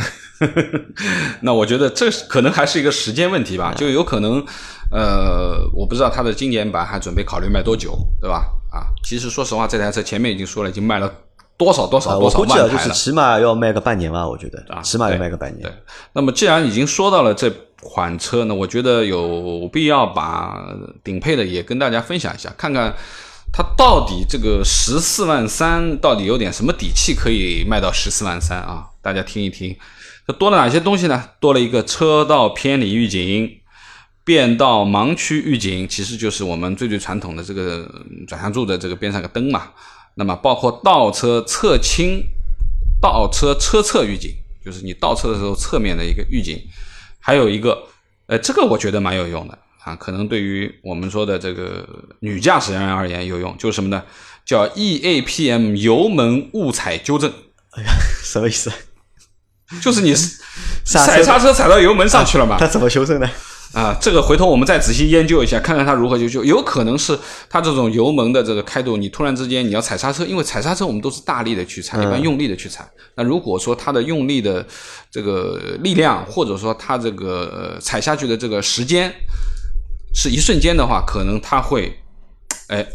[1.41, 4.45] 那我觉得这可能还是一个时间问题吧，就有可能，
[4.91, 8.45] 呃，我不知道它的经典版还准备考虑卖多久，对吧？
[8.71, 11.11] 啊，其实说实话，这台车前面已经说了，已经卖了
[11.57, 12.39] 多少多少多少。
[12.39, 15.61] 我估计啊，就是起码要卖个半年吧，我觉得啊，起码要卖个半年。
[15.63, 15.71] 对，
[16.13, 17.49] 那么既然已经说到了这
[17.81, 20.57] 款车呢，我觉得有必要把
[21.03, 22.93] 顶配的也跟大家分享一下，看看
[23.51, 28.85] 它到底这个十四万三到底有点什么底气可以卖到十四万三啊？
[29.01, 29.75] 大家听一听，
[30.25, 31.23] 这多了哪些东西呢？
[31.39, 33.49] 多了一个车道偏离预警。
[34.25, 37.85] 变道盲区预警其实就是我们最最传统的这个
[38.25, 39.63] 转向柱的这个边上个灯嘛。
[40.15, 42.23] 那么包括倒车侧倾、
[43.01, 44.31] 倒车车侧预警，
[44.63, 46.59] 就是你倒车的时候侧面的一个预警。
[47.19, 47.83] 还有一个，
[48.27, 51.87] 呃，这个我觉得蛮有用的啊，可能对于我们说的这个
[52.19, 54.03] 女驾驶人而言有用，就是什么呢？
[54.45, 57.31] 叫 EAPM 油门误踩纠正。
[57.71, 57.89] 哎呀，
[58.23, 58.71] 什么意思？
[59.81, 60.13] 就是你
[60.85, 62.57] 踩刹车踩到油门上去了嘛？
[62.59, 63.29] 它怎么修正呢？
[63.73, 66.43] 啊，这个回头我们再仔细研究一下，看看它如何修修。
[66.43, 67.17] 有可能是
[67.49, 72.87] 它这种油门的这个开度，你突然之间你要踩刹车，因为踩刹车我们都是大力的去踩，一般用力的去踩。
[73.15, 74.63] 那如果说它的用力的
[75.09, 79.11] 这个力量，或者说它这个踩下去的这个时间
[80.13, 81.97] 是一瞬间的话，可能它会
[82.67, 82.85] 哎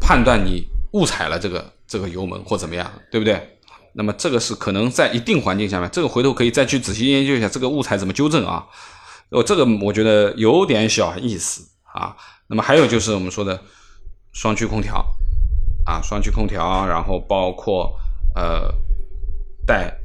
[0.00, 3.58] 判断你误踩了这个这个油门或怎么样，对不对？
[3.94, 8.64] 那么这个是可能在一定环境下面，这个回头可以再去仔细研究一下这个误踩怎么纠正啊。
[9.32, 12.16] 哦，这个我觉得有点小意思啊。
[12.46, 13.60] 那么还有就是我们说的
[14.32, 15.04] 双区空调
[15.86, 17.98] 啊，双区空调，然后包括
[18.34, 18.72] 呃
[19.66, 19.96] 带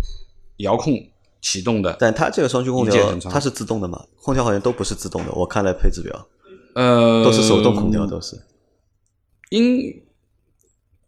[0.58, 0.94] 遥控
[1.42, 1.96] 启动的。
[2.00, 4.02] 但它这个双区空调它是自动的嘛？
[4.22, 6.28] 空调好像都不是自动的，我看了配置表，
[6.76, 8.42] 呃，都是手动空调，都是。
[9.50, 10.04] 应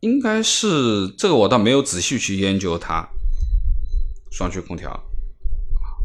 [0.02, 3.08] 应该是这个，我倒没有仔细去研究它。
[4.32, 4.98] 双区空调，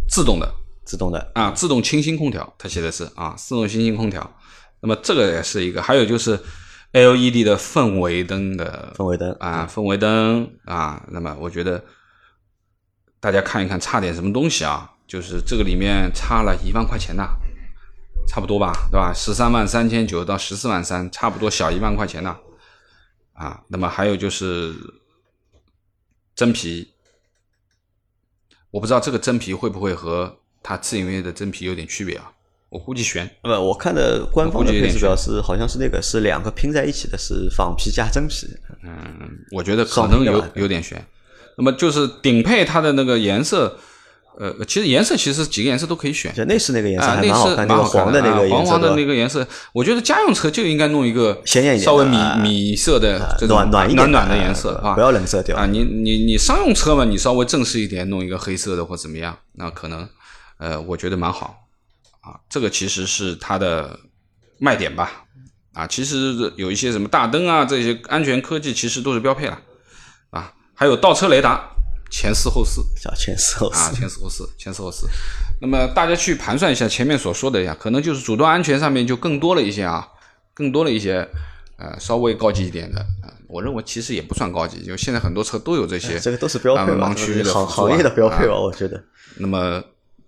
[0.08, 0.54] 自动的。
[0.84, 4.36] 自动的啊，自动清新空调，它写的是啊，自动清新空调。
[4.80, 6.38] 那么这个也是一个，还有就是
[6.92, 11.02] LED 的氛围灯的氛围灯啊，氛围灯啊。
[11.08, 11.82] 那么我觉得
[13.18, 14.90] 大家看一看差点什么东西啊？
[15.06, 17.28] 就是这个里面差了一万块钱呐，
[18.26, 19.12] 差不多吧，对吧？
[19.14, 22.36] 十三万三千九到十四万三，差不多小一万块钱呐。
[23.32, 23.62] 啊。
[23.68, 24.74] 那么还有就是
[26.34, 26.94] 真皮，
[28.70, 32.24] 我不知道这个真皮会不会和它次领域的真皮有点区别啊，
[32.70, 33.28] 我估计悬。
[33.42, 38.48] 不，我看的官方的配置表是，好像是那个是两个拼在一起的，是仿皮加真皮。
[38.82, 41.04] 嗯，我觉得可能有有点悬。
[41.58, 43.78] 那么就是顶配它的那个颜色，
[44.38, 46.32] 呃，其实颜色其实几个颜色都可以选。
[46.48, 55.66] 内饰那个颜色还蛮好看，那个黄的那个黄黄的那个颜色，我觉得家用车就应该弄一个鲜艳一点、稍微米米色的暖暖暖暖的颜色啊，不要冷色调啊。
[55.66, 60.08] 你你你商用车嘛，你稍微正式一点，弄一个黑色的或怎么样，那可能。
[60.58, 61.66] 呃，我觉得蛮好，
[62.20, 63.98] 啊，这个其实是它的
[64.58, 65.26] 卖点吧，
[65.72, 69.60] 啊，其实有一些什么大灯啊，这些安全科技其实都是标配了，
[70.30, 71.68] 啊，还有倒车雷达，
[72.10, 72.82] 前四后四，
[73.16, 75.08] 前四后四啊，前四后四，前四后四。
[75.60, 80.06] 那么大家去盘算一下前面所说的呀，可能就是主动安全上面就更多了一些啊，
[80.54, 81.28] 更多了一些，
[81.76, 89.02] 呃，稍微高级一点的啊，我认为其实也不算高级，就现在很多车都有这些，这个都是标配盲区的行行业的标配吧，我觉得。
[89.36, 89.82] 那么。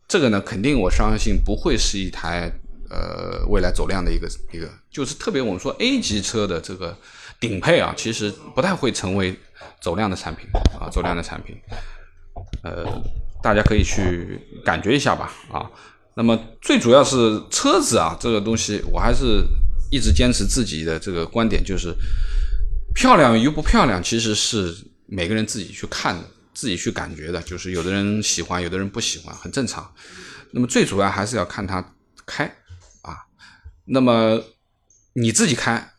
[0.08, 2.52] 这个呢，肯定我相信不会是一台
[2.88, 6.96] 呃未来走量的一个一个，就是特别我们说 A 级车的这个
[7.40, 9.36] 顶配啊，其实不太会成为
[9.80, 11.56] 走量的产品啊，走量的产品，
[12.62, 12.86] 呃，
[13.42, 15.68] 大家可以去感觉一下吧啊。
[16.14, 19.44] 那么最主要是车子啊，这个东西我还是
[19.90, 21.92] 一直坚持自己的这个观点，就是
[22.94, 24.72] 漂亮与不漂亮，其实是
[25.06, 26.22] 每个人自己去看的。
[26.56, 29.92] 自己去感觉的，就是有的人喜欢，有的人不喜欢，很正常。
[30.52, 31.92] 那么最主要还是要看他
[32.24, 32.46] 开
[33.02, 33.26] 啊。
[33.84, 34.42] 那么
[35.12, 35.92] 你自己开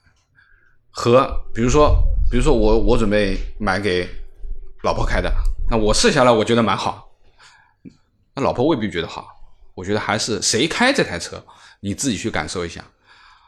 [0.89, 1.95] 和比如说，
[2.32, 4.10] 比如说我我准备买给
[4.82, 5.32] 老婆开的，
[5.70, 7.08] 那我试下来我觉得蛮好，
[8.34, 9.28] 那老婆未必觉得好。
[9.76, 11.45] 我觉得还是谁开这台车，
[11.82, 12.84] 你自己去感受一下。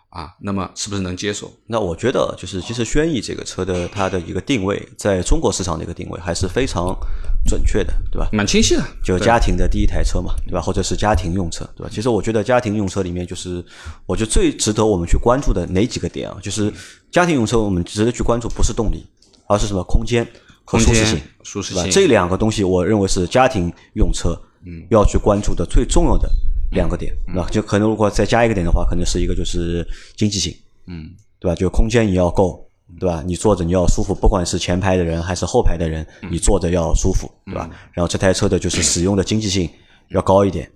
[0.10, 1.52] 啊，那么是不是能接受？
[1.68, 6.98] 那我觉得就是，其实轩逸这个车的它的一个定位，在中国市场的一个定位还是非常
[7.46, 8.28] 准确的，对吧？
[8.34, 10.60] 蛮清晰的，就家庭的第一台车嘛，对吧？
[10.60, 11.90] 或者是家庭用车，对吧？
[11.94, 13.64] 其实我觉得家庭用车里面，就是
[14.08, 16.38] 我觉得最值得我们去关注的哪几个点啊？
[16.42, 16.74] 就是
[17.12, 19.06] 家庭用车，我们值得去关注不是动力，
[19.48, 20.28] 而是什么空间
[20.66, 24.30] 和舒适性，舒适性这两个东西，我认为是家庭用车
[24.66, 26.28] 嗯要去关注的最重要的
[26.72, 27.14] 两个点。
[27.28, 30.54] 那就可能如果再加一个点的话，可能是一个就是经济性，
[30.88, 31.10] 嗯
[31.40, 31.56] 对吧？
[31.56, 32.66] 就空间你要够，
[33.00, 33.24] 对吧？
[33.26, 37.70] 你坐着你要舒服，不管是前排的人还是后排的人，嗯你坐着要舒服，对吧？
[37.94, 39.70] 然后这台车的就是使用的经济性
[40.10, 40.70] 要高一点，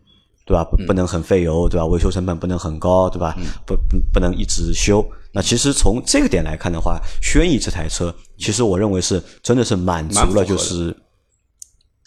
[0.45, 0.63] 对吧？
[0.63, 1.85] 不不能很费油，对吧？
[1.85, 3.35] 维修成本不能很高，对吧？
[3.65, 5.05] 不不不能一直修。
[5.35, 10.95] 那其实从这个点来看的话，轩逸这台车，其实我认为是真的是满足了，就是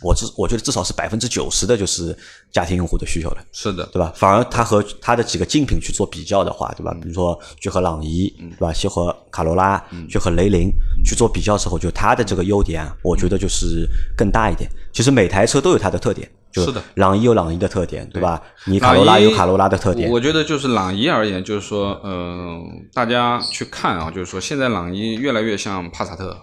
[0.02, 2.16] 我至我觉得至少是百分之九十的就是
[2.52, 3.38] 家庭用户的需求了。
[3.52, 4.12] 是的，对吧？
[4.14, 6.92] 反而它和它的几个竞品去做比较的话，对吧？
[7.00, 8.72] 比如说去和朗逸，对吧？
[8.72, 10.70] 去和卡罗拉，去和雷凌
[11.04, 14.70] 去做比较时候，就它的这个优点啊，我觉得就是更大一点。
[14.92, 18.42] 其实每台车都有它的特点，就是的朗逸有朗逸的特点，对吧？
[18.66, 26.36] 你卡罗拉有卡罗拉的特点我，我觉得就是朗逸而言，就是说，嗯、大家去看啊，就是说现在朗逸越来越像帕萨特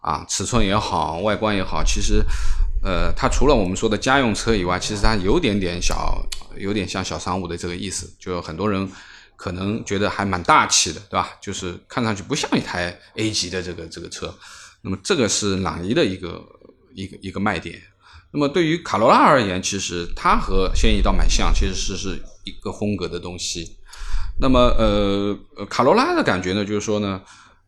[0.00, 2.22] 啊，尺寸也好，外观也好，其实，
[2.84, 6.22] 呃，它除了我们说的家用车以外，其实它有点点小，
[6.58, 8.86] 有点像小商务的这个意思，就很多人
[9.36, 11.30] 可能觉得还蛮大气的，对吧？
[11.40, 14.32] 就是看上去不像一台 A 级的这个这个车，
[14.82, 16.44] 那么这个是朗逸的一个
[16.94, 17.80] 一个一个卖点。
[18.32, 23.76] 那么对于卡罗拉而言，其实它和轩逸倒蛮像，其实是是一个风格的东西。
[24.40, 27.22] 那么呃，呃卡罗拉的感觉呢，就是说呢，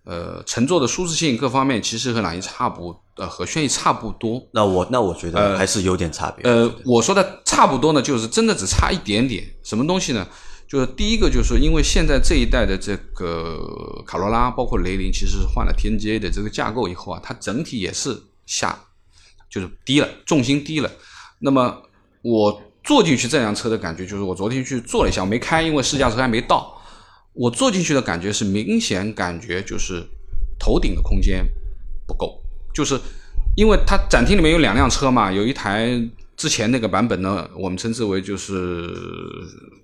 [0.07, 4.41] 呃，乘坐的舒适性各方面其实和朗逸差不呃和轩逸差不多。
[4.53, 6.49] 那我那我觉得还是有点差别。
[6.49, 9.45] 呃，我说的差不多呢，就是真的只差一点点。
[9.65, 10.25] 什么东西呢？
[10.69, 13.59] 就是第一个就是说，因为现在这一代的这个
[14.07, 18.79] 卡罗拉，包括雷凌，其实是换了 TNGA 的这个架构以后啊，它整体也是下，
[19.51, 20.91] 就是低了，重心低了。
[21.41, 21.83] 那么
[22.23, 26.76] 我坐进去这辆车的感觉，就是我昨天去坐了一下，我没开，因为试驾车还没到。
[27.37, 30.03] 我坐进去的感觉是明显感觉就是
[30.59, 31.47] 头顶的空间
[32.07, 32.43] 不够，
[32.75, 32.99] 就是
[33.57, 35.89] 因为它展厅里面有两辆车嘛，有一台
[36.35, 38.91] 之前那个版本呢，我们称之为就是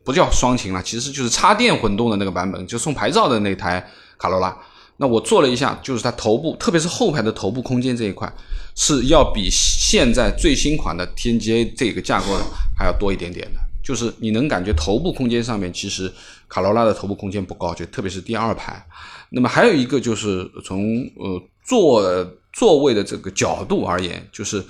[0.02, 3.86] 不叫双擎了，其实就是插电混动的那个版本，就送牌照的那台
[4.18, 4.56] 卡罗拉。
[4.98, 8.30] 那我坐了一下，就是它头部，特别是后排的头部空间这一块，
[8.76, 12.38] 是要比现在最新款的 TNGA 这个架构
[12.76, 13.60] 还要多一点点的。
[13.82, 16.10] 就是你能感觉头部空间上面，其实
[16.48, 18.86] 卡罗拉的头部空间不高，就特别是第二排。
[19.30, 24.62] 那么还有一个就是从呃座座位的这个角度而言，就是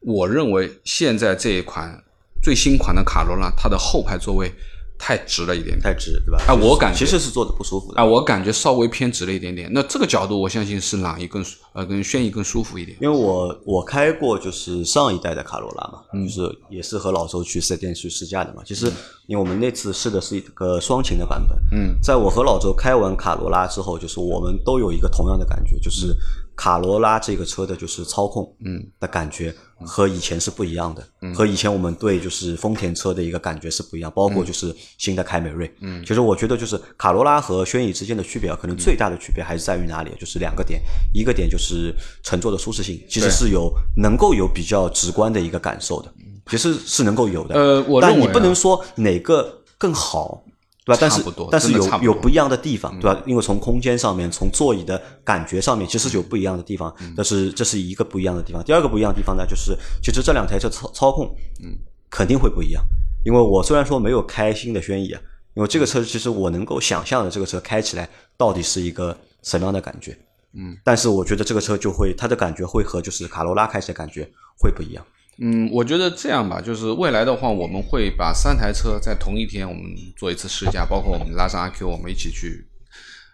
[0.00, 2.02] 我认为现在这一款
[2.42, 4.52] 最新款的卡罗拉，它的后排座位
[4.98, 5.80] 太直了一点点。
[5.80, 6.42] 太直，对吧？
[6.46, 9.68] 啊我感觉其实是坐着不舒服的啊，我感觉稍微偏直了一点点。
[9.72, 12.96] 那这个角度，我相信是朗逸更舒呃跟轩逸更舒服一点。
[13.00, 18.62] 因为我我开过就是上一代的卡罗拉嘛，就是也是和老周去四 S 店去试驾的嘛。
[18.64, 18.86] 其实
[19.26, 26.14] 因为我们那次试的是一个双擎的版本，嗯，在我和老周开完卡罗拉之后，就是我们都有一个同样的感觉，就是
[26.54, 40.10] 卡罗拉这个车的就是操控，嗯的感觉和以前是不一样的，和以前我们对就是丰田车的一个感觉是不一样，包括就是新的凯美瑞，嗯，其实我觉得就是卡罗拉和轩逸之间的区别啊，可能最大的区别还是在于哪里？
[40.20, 40.80] 就是两个点，
[41.12, 46.12] 一个点就是乘坐的舒适性，其实是有能够有比较直观的一个感受的，
[46.46, 50.44] 其实是能够有的，呃我但你认为啊不能说哪个更好。
[50.84, 50.98] 对吧？
[51.00, 53.22] 但是但是有有不一样的地方，对吧？
[53.24, 56.92] 因为从空间上面，从座椅的感觉上面，其实有不一样的地方。
[57.00, 58.62] 嗯但是这是一个不一样的地方。
[58.64, 61.26] 第二个不一样的地方呢，就是其实这两台车操操控，
[61.62, 61.76] 嗯，
[62.10, 62.82] 肯定会不一样。
[63.24, 65.20] 因为我虽然说没有开新的轩逸啊，
[65.54, 70.18] 因为这个车其实我能够想象的这个车开起来到底是一个什么样的感觉，
[70.54, 74.28] 嗯，但是我觉得这个车就会它的感觉会和就是卡罗拉开起来感觉
[74.58, 75.06] 会不一样。
[75.38, 79.82] 嗯，我觉得这样吧，就是未来的话，我们会把三台车在同一天我们
[80.16, 82.66] 做一次试驾，包括我们拉上阿 Q，我们一起去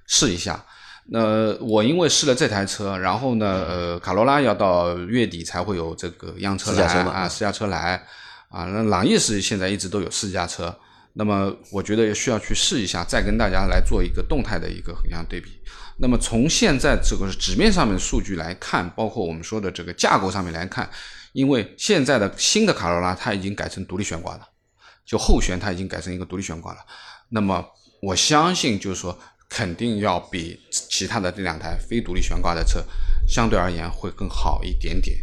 [0.07, 0.65] 试一下。
[1.11, 8.07] 那我因为试了这台车，然后呢，呃，卡罗拉要到月底才会有这个样车来试驾车啊，试驾车来
[8.51, 8.65] 啊。
[8.67, 10.75] 那朗逸是现在一直都有试驾车，
[11.15, 15.51] 那么我觉得也需要去试一下，再跟大家来做一个动态的一个横向对比。
[15.99, 20.89] 那么从现在这个纸面上面数据来看，包括我们说的这个架构上面来看，
[21.39, 24.49] 因为现在的新的卡罗拉它已经改成独立悬挂了，
[25.07, 26.81] 就后悬它已经改成一个独立悬挂了。
[27.29, 27.65] 那么
[28.03, 29.17] 我相信就是说，
[29.49, 32.83] 肯定要比其他的这两台非独立悬挂的车
[33.29, 35.17] 相对而言会更好一点点。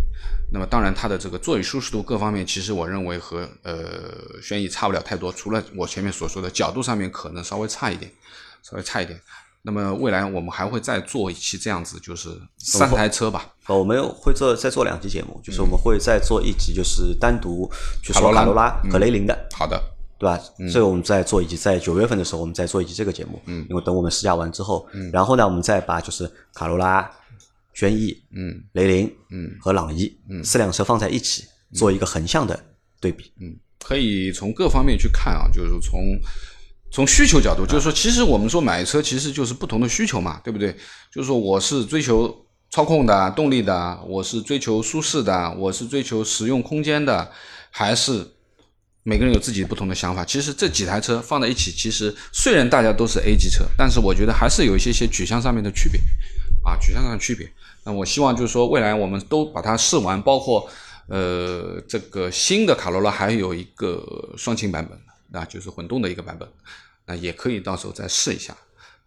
[0.53, 8.09] 那么当然，它的这个座椅舒适度各方面，其实我认为和呃轩逸差不了太多，除了我前面所说的角度上面可能稍微差一点，
[8.63, 9.19] 稍微差一点。
[9.65, 13.51] 那么未来我们还会再做一期这样子，就是三台车吧。
[13.65, 17.67] 呃，我们会做再做两期节目，就是我们会再做一集，就是单独
[18.03, 19.81] 去说卡罗拉和雷凌的，好的，
[20.19, 20.39] 对吧？
[20.71, 23.41] 这个我们再做一集，在九月份的时候，我们再做一集这个节目。
[23.47, 27.09] 嗯，因为等我们试驾完之后，嗯然后呢，我们再把就是卡罗拉
[27.73, 31.43] 轩逸、嗯雷凌嗯和朗逸嗯四辆车放在一起
[31.73, 32.57] 做一个横向的
[32.99, 33.33] 对比。
[33.41, 36.17] 嗯，可以从各方面去看啊，就是从
[36.95, 40.71] 从需求角度，就是说，其实我们说买车其实就是不同的需求嘛，对不对？
[41.11, 42.33] 就是说，我是追求
[42.69, 47.29] 操控的、动力的，我是追求舒适的，我是追求实用空间的，
[47.69, 48.25] 还是
[49.03, 50.23] 每个人有自己不同的想法。
[50.23, 55.99] 其实这几台车放在一起，其实虽然大家都是 A 级车，但是我觉得还是有一些些取向上面的区别
[56.63, 57.45] 啊，取向上的区别。
[57.83, 60.65] 那我希望就是说，未来我们都把它试完，包括
[61.09, 64.97] 呃这个新的卡罗拉还有一个双擎版本
[65.41, 66.47] 啊，就是混动的一个版本，
[67.05, 68.55] 那也可以到时候再试一下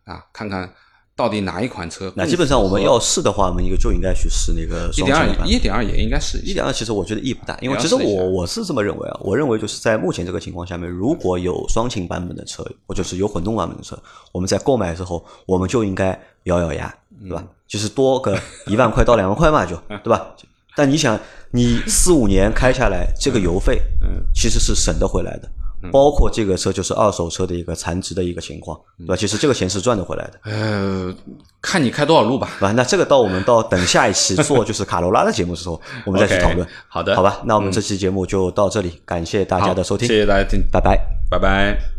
[0.05, 0.72] 啊，看看
[1.16, 2.12] 到底哪一款车。
[2.14, 5.46] 那基本上我们要试的话，我们应该就应该去试那个一点二。
[5.46, 14.01] 一点二也应该试一点二其实我觉得意义不大，因为其实我我是这么认为啊，我认为就是在目前这个情况下面，如果有双擎版本的车，或者是有混动版本的车，
[14.32, 17.44] 我们在购买之后，我们就应该咬咬牙，对吧？
[17.66, 20.34] 就是多个一万块到两万块嘛， 就对吧？
[20.76, 21.18] 但你想，
[21.51, 25.51] 你四五年开下来，这个油费，嗯，其实是省得回来的。
[25.93, 29.16] 包括这个车就是二手车的一个残值的一个情况，对吧？
[29.16, 30.41] 其实这个钱是赚得回来的。
[30.45, 31.14] 呃，
[31.62, 32.51] 看你开多少路吧。
[32.61, 36.66] 啊，那这个到我们到等下一期做就是卡罗拉的节目的时候， 我们再去讨论。
[36.89, 40.99] 好的好吧，那我们这期节目就到这里，感谢大家的收听，谢谢大家听，拜拜。
[41.31, 41.97] 拜拜。